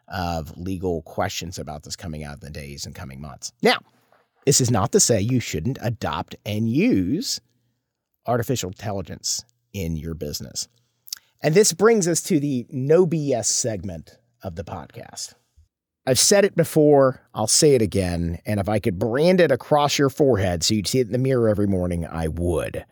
of 0.10 0.56
legal 0.58 1.02
questions 1.04 1.58
about 1.58 1.84
this 1.84 1.96
coming 1.96 2.24
out 2.24 2.36
in 2.36 2.40
the 2.42 2.52
days 2.52 2.86
and 2.86 2.94
coming 2.94 3.22
months. 3.22 3.54
Now, 3.64 3.80
this 4.46 4.62
is 4.62 4.72
not 4.72 4.92
to 4.92 5.00
say 5.00 5.20
you 5.20 5.40
shouldn't 5.40 5.80
adopt 5.82 6.36
and 6.46 6.70
use 6.70 7.42
artificial 8.26 8.70
intelligence 8.70 9.44
in 9.74 9.98
your 9.98 10.14
business. 10.14 10.68
And 11.42 11.54
this 11.54 11.74
brings 11.74 12.08
us 12.08 12.22
to 12.24 12.40
the 12.40 12.66
no 12.70 13.06
BS 13.06 13.46
segment 13.46 14.18
of 14.44 14.56
the 14.56 14.64
podcast. 14.64 15.34
I've 16.08 16.20
said 16.20 16.46
it 16.46 16.56
before, 16.56 17.22
I'll 17.34 17.48
say 17.48 17.74
it 17.74 17.82
again, 17.82 18.40
and 18.46 18.60
if 18.60 18.70
I 18.70 18.78
could 18.78 19.00
brand 19.00 19.42
it 19.42 19.52
across 19.52 19.98
your 19.98 20.10
forehead 20.10 20.64
so 20.64 20.76
you'd 20.76 20.88
see 20.88 21.00
it 21.00 21.08
in 21.08 21.12
the 21.12 21.18
mirror 21.18 21.50
every 21.50 21.68
morning, 21.68 22.06
I 22.06 22.28
would. 22.28 22.86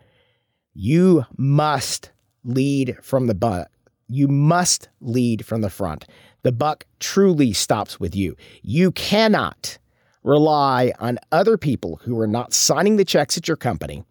You 0.72 1.24
must 1.36 2.10
lead 2.42 2.98
from 3.00 3.28
the 3.28 3.34
butt. 3.34 3.70
You 4.08 4.26
must 4.26 4.88
lead 5.00 5.46
from 5.46 5.60
the 5.60 5.70
front. 5.70 6.06
The 6.42 6.52
buck 6.52 6.86
truly 6.98 7.52
stops 7.52 8.00
with 8.00 8.16
you. 8.16 8.36
You 8.62 8.90
cannot 8.90 9.78
rely 10.24 10.92
on 10.98 11.18
other 11.30 11.56
people 11.56 12.00
who 12.02 12.18
are 12.18 12.26
not 12.26 12.52
signing 12.52 12.96
the 12.96 13.04
checks 13.04 13.38
at 13.38 13.46
your 13.46 13.56
company, 13.56 14.02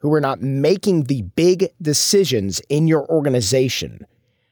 who 0.00 0.12
are 0.12 0.20
not 0.20 0.42
making 0.42 1.04
the 1.04 1.22
big 1.22 1.68
decisions 1.80 2.60
in 2.68 2.86
your 2.86 3.08
organization 3.08 4.04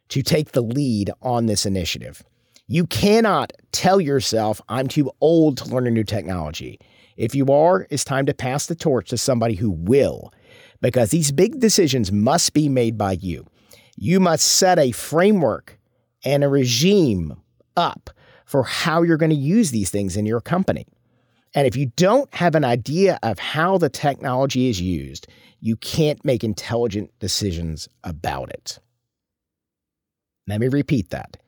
to 0.09 0.23
take 0.23 0.53
the 0.53 0.63
lead 0.63 1.11
on 1.21 1.47
this 1.47 1.67
initiative. 1.67 2.23
You 2.67 2.87
cannot 2.87 3.53
tell 3.73 4.01
yourself, 4.01 4.61
I'm 4.69 4.89
too 4.89 5.11
old 5.21 5.59
to 5.59 5.67
learn 5.67 5.87
a 5.87 5.91
new 5.91 6.05
technology. 6.05 6.79
If 7.17 7.35
you 7.35 7.47
are, 7.47 7.87
it's 7.91 8.05
time 8.05 8.27
to 8.27 8.35
pass 8.35 8.67
the 8.67 8.75
torch 8.75 9.11
to 9.11 9.19
somebody 9.19 9.55
who 9.55 9.71
will, 9.71 10.33
because 10.81 11.11
these 11.11 11.33
big 11.33 11.61
decisions 11.61 12.11
must 12.11 12.55
be 12.55 12.69
made 12.69 12.97
by 12.97 13.13
you. 13.13 13.47
You 13.97 14.19
must 14.19 14.47
set 14.47 14.79
a 14.79 14.93
framework 14.93 15.79
and 16.25 16.43
a 16.43 16.49
regime 16.49 17.35
up 17.77 18.11
for 18.45 18.65
how 18.65 19.03
you're 19.03 19.17
going 19.17 19.31
to 19.31 19.37
use 19.37 19.71
these 19.71 19.91
things 19.91 20.17
in 20.17 20.27
your 20.27 20.41
company. 20.41 20.87
And 21.55 21.67
if 21.67 21.77
you 21.77 21.93
don't 21.97 22.33
have 22.35 22.55
an 22.55 22.65
idea 22.65 23.19
of 23.23 23.39
how 23.39 23.79
the 23.79 23.89
technology 23.89 24.69
is 24.69 24.81
used, 24.81 25.29
you 25.61 25.77
can't 25.77 26.25
make 26.25 26.45
intelligent 26.45 27.11
decisions 27.21 27.89
about 28.03 28.51
it. 28.51 28.79
Let 30.47 30.61
me 30.61 30.69
repeat 30.69 31.11
that 31.11 31.39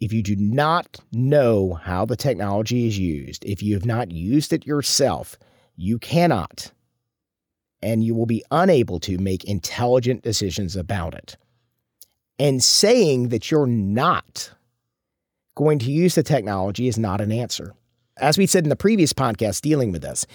if 0.00 0.12
you 0.12 0.22
do 0.22 0.36
not 0.36 0.98
know 1.12 1.74
how 1.74 2.04
the 2.04 2.16
technology 2.16 2.86
is 2.86 2.98
used, 2.98 3.44
if 3.44 3.62
you 3.62 3.74
have 3.74 3.86
not 3.86 4.10
used 4.10 4.52
it 4.52 4.66
yourself, 4.66 5.38
you 5.76 5.98
cannot 5.98 6.72
and 7.82 8.02
you 8.02 8.14
will 8.14 8.26
be 8.26 8.44
unable 8.50 8.98
to 9.00 9.18
make 9.18 9.44
intelligent 9.44 10.22
decisions 10.22 10.76
about 10.76 11.14
it. 11.14 11.36
And 12.38 12.62
saying 12.62 13.28
that 13.28 13.50
you're 13.50 13.66
not 13.66 14.50
going 15.56 15.80
to 15.80 15.90
use 15.90 16.14
the 16.14 16.22
technology 16.22 16.86
is 16.86 16.98
not 16.98 17.20
an 17.20 17.32
answer. 17.32 17.74
As 18.18 18.38
we 18.38 18.46
said 18.46 18.64
in 18.64 18.70
the 18.70 18.76
previous 18.76 19.12
podcast 19.12 19.62
dealing 19.62 19.90
with 19.90 20.02
this, 20.02 20.26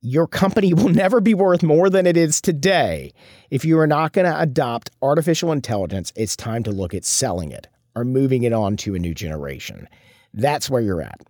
your 0.00 0.26
company 0.26 0.72
will 0.74 0.88
never 0.88 1.20
be 1.20 1.34
worth 1.34 1.62
more 1.62 1.90
than 1.90 2.06
it 2.06 2.16
is 2.16 2.40
today. 2.40 3.12
If 3.50 3.64
you 3.64 3.78
are 3.78 3.86
not 3.86 4.12
going 4.12 4.24
to 4.24 4.40
adopt 4.40 4.90
artificial 5.02 5.52
intelligence, 5.52 6.12
it's 6.16 6.36
time 6.36 6.62
to 6.62 6.70
look 6.70 6.94
at 6.94 7.04
selling 7.04 7.52
it 7.52 7.68
or 7.94 8.04
moving 8.04 8.44
it 8.44 8.52
on 8.52 8.76
to 8.78 8.94
a 8.94 8.98
new 8.98 9.14
generation. 9.14 9.88
That's 10.32 10.70
where 10.70 10.82
you're 10.82 11.02
at. 11.02 11.20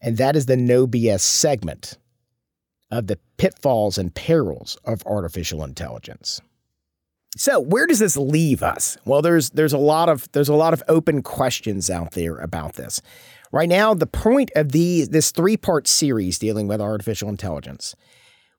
And 0.00 0.16
that 0.16 0.36
is 0.36 0.46
the 0.46 0.56
no 0.56 0.86
BS 0.86 1.20
segment 1.20 1.98
of 2.90 3.06
the 3.06 3.18
pitfalls 3.36 3.98
and 3.98 4.14
perils 4.14 4.76
of 4.84 5.02
artificial 5.06 5.62
intelligence. 5.62 6.40
So, 7.36 7.60
where 7.60 7.86
does 7.86 8.00
this 8.00 8.16
leave 8.16 8.62
us? 8.62 8.98
Well, 9.04 9.22
there's 9.22 9.50
there's 9.50 9.72
a 9.72 9.78
lot 9.78 10.08
of 10.08 10.30
there's 10.32 10.48
a 10.48 10.54
lot 10.54 10.72
of 10.72 10.82
open 10.88 11.22
questions 11.22 11.88
out 11.88 12.12
there 12.12 12.36
about 12.36 12.74
this. 12.74 13.00
Right 13.52 13.68
now, 13.68 13.94
the 13.94 14.06
point 14.06 14.50
of 14.56 14.72
the 14.72 15.06
this 15.08 15.30
three-part 15.30 15.86
series 15.86 16.38
dealing 16.38 16.66
with 16.66 16.80
artificial 16.80 17.28
intelligence 17.28 17.94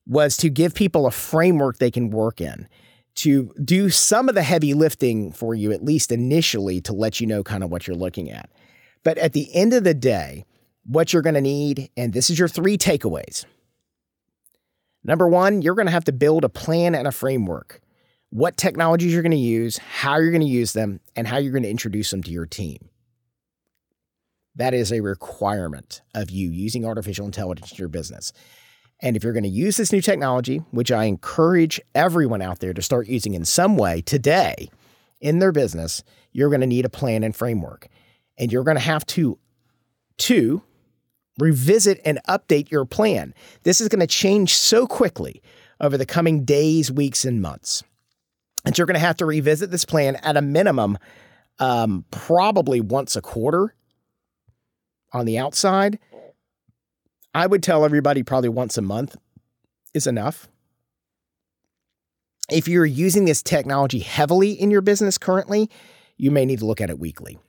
was 0.07 0.37
to 0.37 0.49
give 0.49 0.73
people 0.73 1.05
a 1.05 1.11
framework 1.11 1.77
they 1.77 1.91
can 1.91 2.09
work 2.09 2.41
in 2.41 2.67
to 3.13 3.53
do 3.63 3.89
some 3.89 4.29
of 4.29 4.35
the 4.35 4.43
heavy 4.43 4.73
lifting 4.73 5.31
for 5.31 5.53
you, 5.53 5.71
at 5.71 5.83
least 5.83 6.11
initially, 6.11 6.79
to 6.81 6.93
let 6.93 7.19
you 7.19 7.27
know 7.27 7.43
kind 7.43 7.63
of 7.63 7.69
what 7.69 7.85
you're 7.85 7.95
looking 7.95 8.31
at. 8.31 8.49
But 9.03 9.17
at 9.17 9.33
the 9.33 9.53
end 9.53 9.73
of 9.73 9.83
the 9.83 9.93
day, 9.93 10.45
what 10.85 11.11
you're 11.11 11.21
going 11.21 11.35
to 11.35 11.41
need, 11.41 11.89
and 11.97 12.13
this 12.13 12.29
is 12.29 12.39
your 12.39 12.47
three 12.47 12.77
takeaways. 12.77 13.45
Number 15.03 15.27
one, 15.27 15.61
you're 15.61 15.75
going 15.75 15.87
to 15.87 15.91
have 15.91 16.05
to 16.05 16.11
build 16.11 16.43
a 16.43 16.49
plan 16.49 16.95
and 16.95 17.07
a 17.07 17.11
framework. 17.11 17.81
What 18.31 18.57
technologies 18.57 19.13
you're 19.13 19.21
going 19.21 19.31
to 19.31 19.37
use, 19.37 19.77
how 19.77 20.17
you're 20.17 20.31
going 20.31 20.41
to 20.41 20.47
use 20.47 20.73
them, 20.73 21.01
and 21.15 21.27
how 21.27 21.37
you're 21.37 21.51
going 21.51 21.63
to 21.63 21.69
introduce 21.69 22.11
them 22.11 22.23
to 22.23 22.31
your 22.31 22.45
team. 22.45 22.89
That 24.55 24.73
is 24.73 24.91
a 24.91 25.01
requirement 25.01 26.01
of 26.15 26.29
you 26.29 26.49
using 26.49 26.85
artificial 26.85 27.25
intelligence 27.25 27.71
in 27.71 27.77
your 27.77 27.89
business. 27.89 28.31
And 29.01 29.17
if 29.17 29.23
you're 29.23 29.33
going 29.33 29.43
to 29.43 29.49
use 29.49 29.77
this 29.77 29.91
new 29.91 30.01
technology, 30.01 30.59
which 30.71 30.91
I 30.91 31.05
encourage 31.05 31.81
everyone 31.93 32.41
out 32.41 32.59
there 32.59 32.73
to 32.73 32.81
start 32.81 33.07
using 33.07 33.33
in 33.33 33.45
some 33.45 33.75
way 33.75 34.01
today 34.01 34.69
in 35.19 35.39
their 35.39 35.51
business, 35.51 36.03
you're 36.31 36.49
going 36.49 36.61
to 36.61 36.67
need 36.67 36.85
a 36.85 36.89
plan 36.89 37.23
and 37.23 37.35
framework. 37.35 37.87
And 38.37 38.51
you're 38.51 38.63
going 38.63 38.77
to 38.77 38.81
have 38.81 39.05
to, 39.07 39.39
to 40.19 40.61
revisit 41.37 41.99
and 42.05 42.19
update 42.29 42.71
your 42.71 42.85
plan. 42.85 43.33
This 43.63 43.81
is 43.81 43.89
going 43.89 43.99
to 43.99 44.07
change 44.07 44.53
so 44.53 44.87
quickly 44.87 45.41
over 45.81 45.97
the 45.97 46.05
coming 46.05 46.45
days, 46.45 46.91
weeks, 46.91 47.25
and 47.25 47.41
months. 47.41 47.83
And 48.65 48.77
you're 48.77 48.87
going 48.87 48.95
to 48.95 48.99
have 48.99 49.17
to 49.17 49.25
revisit 49.25 49.71
this 49.71 49.85
plan 49.85 50.17
at 50.17 50.37
a 50.37 50.41
minimum, 50.41 50.97
um, 51.59 52.05
probably 52.11 52.79
once 52.79 53.15
a 53.15 53.21
quarter 53.21 53.75
on 55.13 55.25
the 55.25 55.37
outside 55.37 55.99
I 57.33 57.47
would 57.47 57.63
tell 57.63 57.85
everybody 57.85 58.23
probably 58.23 58.49
once 58.49 58.77
a 58.77 58.81
month 58.81 59.15
is 59.93 60.07
enough. 60.07 60.47
If 62.49 62.67
you're 62.67 62.85
using 62.85 63.25
this 63.25 63.41
technology 63.41 63.99
heavily 63.99 64.51
in 64.51 64.71
your 64.71 64.81
business 64.81 65.17
currently, 65.17 65.69
you 66.17 66.31
may 66.31 66.45
need 66.45 66.59
to 66.59 66.65
look 66.65 66.81
at 66.81 66.89
it 66.89 66.99
weekly. 66.99 67.39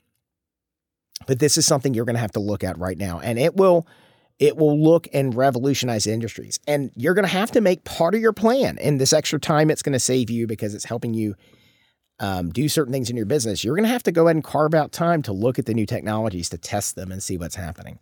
But 1.27 1.41
this 1.41 1.57
is 1.57 1.67
something 1.67 1.95
you're 1.95 2.05
going 2.05 2.15
to 2.15 2.21
have 2.21 2.33
to 2.33 2.41
look 2.41 2.63
at 2.63 2.79
right 2.79 2.99
now 2.99 3.21
and 3.21 3.39
it 3.39 3.57
will 3.57 3.87
it 4.39 4.57
will 4.57 4.81
look 4.81 5.09
and 5.13 5.35
revolutionize 5.35 6.07
industries. 6.07 6.59
And 6.67 6.91
you're 6.97 7.15
going 7.15 7.25
to 7.25 7.33
have 7.33 7.51
to 7.53 7.61
make 7.61 7.85
part 7.85 8.15
of 8.15 8.21
your 8.21 8.33
plan 8.33 8.79
and 8.79 9.01
this 9.01 9.13
extra 9.13 9.39
time 9.39 9.71
it's 9.71 9.83
going 9.83 9.93
to 9.93 10.01
save 10.01 10.31
you 10.31 10.47
because 10.47 10.75
it's 10.75 10.85
helping 10.85 11.15
you 11.15 11.35
um, 12.21 12.51
do 12.51 12.69
certain 12.69 12.93
things 12.93 13.11
in 13.11 13.17
your 13.17 13.27
business. 13.27 13.65
You're 13.65 13.75
going 13.75 13.85
to 13.85 13.93
have 13.93 14.05
to 14.05 14.13
go 14.13 14.27
ahead 14.27 14.37
and 14.37 14.45
carve 14.45 14.75
out 14.75 14.93
time 14.93 15.23
to 15.23 15.33
look 15.33 15.59
at 15.59 15.67
the 15.67 15.75
new 15.75 15.87
technologies 15.87 16.49
to 16.51 16.59
test 16.59 16.95
them 16.95 17.11
and 17.11 17.23
see 17.23 17.37
what's 17.37 17.57
happening. 17.57 17.99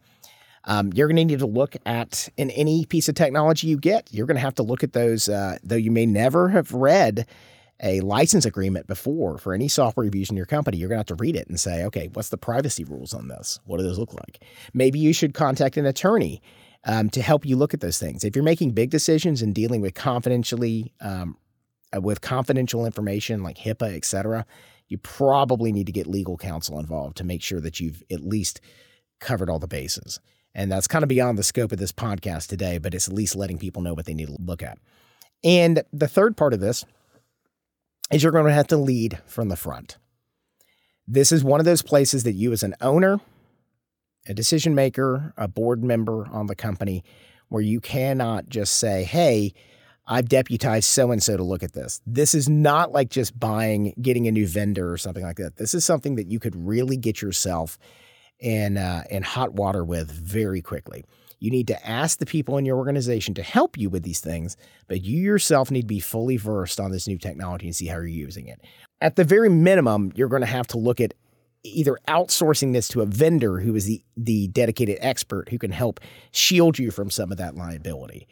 Um, 0.65 0.93
you're 0.95 1.09
going 1.09 1.17
to 1.17 1.25
need 1.25 1.39
to 1.39 1.47
look 1.47 1.75
at 1.87 2.29
in 2.37 2.51
any 2.51 2.85
piece 2.85 3.09
of 3.09 3.15
technology 3.15 3.67
you 3.67 3.79
get. 3.79 4.13
You're 4.13 4.27
going 4.27 4.37
to 4.37 4.43
have 4.43 4.57
to 4.57 4.63
look 4.63 4.83
at 4.85 4.93
those, 4.93 5.29
uh, 5.29 5.57
though 5.63 5.77
you 5.77 5.91
may 5.91 6.05
never 6.05 6.51
have 6.51 6.73
read 6.73 7.27
a 7.83 8.01
license 8.01 8.45
agreement 8.45 8.87
before 8.87 9.39
for 9.39 9.55
any 9.55 9.69
software 9.69 10.05
you've 10.05 10.15
used 10.15 10.31
in 10.31 10.37
your 10.37 10.47
company. 10.47 10.77
You're 10.77 10.89
going 10.89 10.97
to 10.97 11.01
have 11.01 11.19
to 11.19 11.23
read 11.23 11.37
it 11.37 11.49
and 11.49 11.59
say, 11.59 11.85
okay, 11.85 12.09
what's 12.13 12.29
the 12.29 12.37
privacy 12.37 12.85
rules 12.85 13.15
on 13.15 13.29
this? 13.29 13.59
What 13.65 13.79
do 13.79 13.83
those 13.83 13.99
look 13.99 14.13
like? 14.13 14.45
Maybe 14.75 14.99
you 14.99 15.13
should 15.13 15.35
contact 15.35 15.77
an 15.77 15.87
attorney 15.87 16.43
um, 16.85 17.11
to 17.11 17.23
help 17.23 17.47
you 17.47 17.57
look 17.57 17.75
at 17.75 17.81
those 17.81 17.99
things. 17.99 18.25
If 18.25 18.37
you're 18.37 18.43
making 18.43 18.73
big 18.73 18.91
decisions 18.91 19.43
and 19.43 19.55
dealing 19.55 19.81
with 19.81 19.95
confidentially 19.95 20.93
um, 21.01 21.37
uh, 21.95 22.01
with 22.01 22.21
confidential 22.21 22.87
information 22.87 23.43
like 23.43 23.59
HIPAA, 23.59 23.97
et 23.97 24.05
cetera, 24.05 24.47
you 24.89 24.99
probably 24.99 25.73
need 25.73 25.87
to 25.87 25.93
get 25.93 26.07
legal 26.07 26.37
counsel 26.37 26.79
involved 26.79 27.17
to 27.17 27.25
make 27.25 27.43
sure 27.43 27.61
that 27.61 27.81
you've 27.81 28.03
at 28.11 28.21
least 28.21 28.61
covered 29.21 29.49
all 29.49 29.59
the 29.59 29.67
bases. 29.67 30.21
And 30.55 30.71
that's 30.71 30.89
kind 30.89 31.03
of 31.03 31.09
beyond 31.09 31.39
the 31.39 31.43
scope 31.43 31.73
of 31.73 31.79
this 31.79 31.93
podcast 31.93 32.49
today, 32.49 32.79
but 32.79 32.95
it's 32.95 33.09
at 33.09 33.15
least 33.15 33.37
letting 33.37 33.59
people 33.59 33.83
know 33.83 33.95
what 33.95 34.07
they 34.07 34.15
need 34.15 34.27
to 34.27 34.37
look 34.41 34.63
at. 34.63 34.79
And 35.45 35.83
the 35.93 36.09
third 36.09 36.37
part 36.37 36.53
of 36.53 36.61
this 36.61 36.85
is 38.13 38.23
you're 38.23 38.33
going 38.33 38.47
to 38.47 38.53
have 38.53 38.69
to 38.69 38.77
lead 38.77 39.19
from 39.27 39.49
the 39.49 39.57
front. 39.57 39.99
This 41.07 41.33
is 41.33 41.43
one 41.43 41.61
of 41.61 41.67
those 41.67 41.83
places 41.83 42.23
that 42.25 42.33
you, 42.33 42.53
as 42.53 42.63
an 42.63 42.75
owner, 42.81 43.21
a 44.29 44.35
decision 44.35 44.75
maker, 44.75 45.33
a 45.37 45.49
board 45.49 45.83
member 45.83 46.29
on 46.29 46.47
the 46.47 46.55
company, 46.55 47.03
where 47.49 47.63
you 47.63 47.81
cannot 47.81 48.49
just 48.49 48.75
say, 48.75 49.05
hey, 49.05 49.53
I've 50.07 50.29
deputized 50.29 50.87
so 50.87 51.11
and 51.11 51.23
so 51.23 51.37
to 51.37 51.43
look 51.43 51.63
at 51.63 51.73
this. 51.73 52.01
This 52.07 52.35
is 52.35 52.49
not 52.49 52.93
like 52.93 53.11
just 53.11 53.39
buying, 53.39 53.95
getting 54.01 54.27
a 54.27 54.33
new 54.33 54.47
vendor 54.47 54.93
or 54.93 54.97
something 54.99 55.23
like 55.23 55.37
that. 55.37 55.57
This 55.57 55.75
is 55.75 55.85
something 55.85 56.17
that 56.17 56.31
you 56.31 56.39
could 56.39 56.57
really 56.57 56.97
get 56.97 57.23
yourself 57.23 57.79
in, 58.39 58.77
uh, 58.77 59.05
in 59.11 59.23
hot 59.23 59.53
water 59.53 59.85
with 59.85 60.11
very 60.11 60.63
quickly. 60.63 61.05
You 61.41 61.51
need 61.51 61.67
to 61.69 61.89
ask 61.89 62.19
the 62.19 62.27
people 62.27 62.59
in 62.59 62.67
your 62.67 62.77
organization 62.77 63.35
to 63.35 63.43
help 63.43 63.79
you 63.79 63.89
with 63.91 64.03
these 64.03 64.21
things, 64.21 64.57
but 64.89 65.03
you 65.03 65.21
yourself 65.21 65.71
need 65.71 65.83
to 65.83 65.87
be 65.87 65.99
fully 65.99 66.37
versed 66.37 66.79
on 66.79 66.91
this 66.91 67.09
new 67.09 67.19
technology 67.19 67.67
and 67.67 67.75
see 67.75 67.87
how 67.87 67.97
you're 67.97 68.07
using 68.07 68.47
it. 68.47 68.61
At 69.01 69.17
the 69.17 69.25
very 69.25 69.49
minimum, 69.49 70.13
you're 70.15 70.29
going 70.29 70.43
to 70.43 70.47
have 70.47 70.67
to 70.69 70.79
look 70.79 71.01
at 71.01 71.15
either 71.63 71.97
outsourcing 72.09 72.73
this 72.73 72.89
to 72.89 73.01
a 73.01 73.07
vendor 73.07 73.61
who 73.61 73.75
is 73.75 73.87
the, 73.87 74.03
the 74.17 74.49
dedicated 74.49 74.99
expert 75.01 75.49
who 75.49 75.59
can 75.59 75.71
help 75.71 76.01
shield 76.31 76.79
you 76.79 76.91
from 76.91 77.11
some 77.11 77.33
of 77.33 77.39
that 77.39 77.57
liability. 77.57 78.29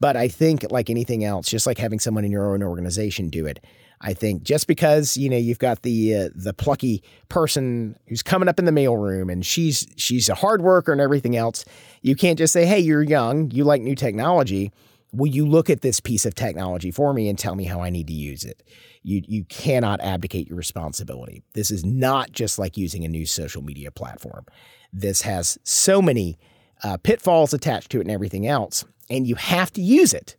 But 0.00 0.16
I 0.16 0.28
think, 0.28 0.64
like 0.70 0.88
anything 0.88 1.24
else, 1.24 1.48
just 1.48 1.66
like 1.66 1.76
having 1.76 1.98
someone 1.98 2.24
in 2.24 2.32
your 2.32 2.52
own 2.52 2.62
organization 2.62 3.28
do 3.28 3.46
it, 3.46 3.62
I 4.00 4.14
think 4.14 4.42
just 4.42 4.66
because 4.66 5.16
you 5.16 5.28
know 5.28 5.36
you've 5.36 5.58
got 5.58 5.82
the 5.82 6.14
uh, 6.14 6.28
the 6.34 6.54
plucky 6.54 7.02
person 7.28 7.96
who's 8.08 8.22
coming 8.22 8.48
up 8.48 8.58
in 8.58 8.64
the 8.64 8.72
mailroom 8.72 9.30
and 9.30 9.44
she's 9.44 9.86
she's 9.96 10.30
a 10.30 10.34
hard 10.34 10.62
worker 10.62 10.90
and 10.90 11.00
everything 11.00 11.36
else, 11.36 11.64
you 12.00 12.16
can't 12.16 12.38
just 12.38 12.52
say, 12.52 12.64
"Hey, 12.64 12.80
you're 12.80 13.02
young, 13.02 13.50
you 13.50 13.62
like 13.64 13.82
new 13.82 13.94
technology. 13.94 14.72
Will 15.12 15.26
you 15.26 15.44
look 15.44 15.68
at 15.68 15.82
this 15.82 16.00
piece 16.00 16.24
of 16.24 16.34
technology 16.34 16.90
for 16.90 17.12
me 17.12 17.28
and 17.28 17.38
tell 17.38 17.54
me 17.54 17.64
how 17.64 17.82
I 17.82 17.90
need 17.90 18.06
to 18.06 18.14
use 18.14 18.42
it?" 18.42 18.62
You 19.02 19.22
you 19.28 19.44
cannot 19.44 20.00
abdicate 20.00 20.48
your 20.48 20.56
responsibility. 20.56 21.42
This 21.52 21.70
is 21.70 21.84
not 21.84 22.32
just 22.32 22.58
like 22.58 22.78
using 22.78 23.04
a 23.04 23.08
new 23.08 23.26
social 23.26 23.60
media 23.60 23.90
platform. 23.90 24.46
This 24.94 25.22
has 25.22 25.58
so 25.62 26.00
many 26.00 26.38
uh, 26.84 26.96
pitfalls 26.98 27.52
attached 27.54 27.90
to 27.90 27.98
it 27.98 28.02
and 28.02 28.10
everything 28.10 28.46
else, 28.46 28.84
and 29.08 29.26
you 29.26 29.34
have 29.36 29.72
to 29.72 29.82
use 29.82 30.12
it 30.12 30.36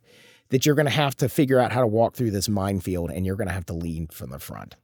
that 0.52 0.66
you're 0.66 0.74
going 0.74 0.86
to 0.86 0.92
have 0.92 1.16
to 1.16 1.28
figure 1.28 1.58
out 1.58 1.72
how 1.72 1.80
to 1.80 1.86
walk 1.86 2.14
through 2.14 2.30
this 2.30 2.46
minefield 2.46 3.10
and 3.10 3.24
you're 3.24 3.36
going 3.36 3.48
to 3.48 3.54
have 3.54 3.64
to 3.64 3.72
lead 3.72 4.12
from 4.12 4.28
the 4.28 4.38
front. 4.38 4.76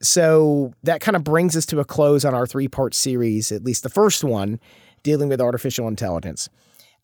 So 0.00 0.72
that 0.82 1.02
kind 1.02 1.14
of 1.14 1.22
brings 1.24 1.56
us 1.56 1.66
to 1.66 1.80
a 1.80 1.84
close 1.84 2.24
on 2.24 2.34
our 2.34 2.46
three 2.46 2.68
part 2.68 2.94
series, 2.94 3.52
at 3.52 3.64
least 3.64 3.82
the 3.82 3.90
first 3.90 4.24
one, 4.24 4.58
dealing 5.02 5.28
with 5.28 5.42
artificial 5.42 5.88
intelligence. 5.88 6.48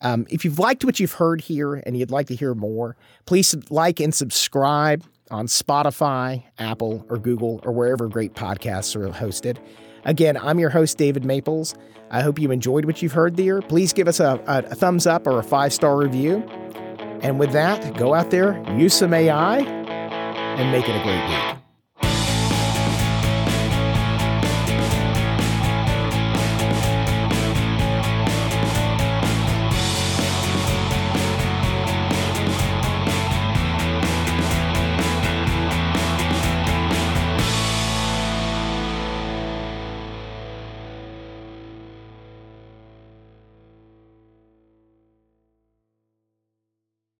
Um, 0.01 0.25
if 0.31 0.43
you've 0.43 0.57
liked 0.57 0.83
what 0.83 0.99
you've 0.99 1.13
heard 1.13 1.41
here 1.41 1.75
and 1.75 1.95
you'd 1.95 2.09
like 2.09 2.27
to 2.27 2.35
hear 2.35 2.55
more, 2.55 2.97
please 3.25 3.55
like 3.69 3.99
and 3.99 4.13
subscribe 4.13 5.03
on 5.29 5.45
Spotify, 5.45 6.43
Apple, 6.57 7.05
or 7.07 7.17
Google, 7.17 7.59
or 7.63 7.71
wherever 7.71 8.07
great 8.07 8.33
podcasts 8.33 8.95
are 8.95 9.09
hosted. 9.09 9.57
Again, 10.05 10.37
I'm 10.37 10.59
your 10.59 10.69
host, 10.69 10.97
David 10.97 11.25
Maples. 11.25 11.75
I 12.09 12.21
hope 12.21 12.39
you 12.39 12.51
enjoyed 12.51 12.85
what 12.85 13.01
you've 13.01 13.11
heard 13.13 13.37
there. 13.37 13.61
Please 13.61 13.93
give 13.93 14.07
us 14.07 14.19
a, 14.19 14.41
a, 14.47 14.71
a 14.71 14.75
thumbs 14.75 15.07
up 15.07 15.27
or 15.27 15.39
a 15.39 15.43
five 15.43 15.73
star 15.73 15.97
review. 15.97 16.37
And 17.21 17.39
with 17.39 17.51
that, 17.51 17.97
go 17.97 18.13
out 18.13 18.31
there, 18.31 18.61
use 18.77 18.93
some 18.93 19.13
AI, 19.13 19.59
and 19.59 20.71
make 20.71 20.89
it 20.89 20.95
a 20.95 21.03
great 21.03 21.55
week. 21.55 21.60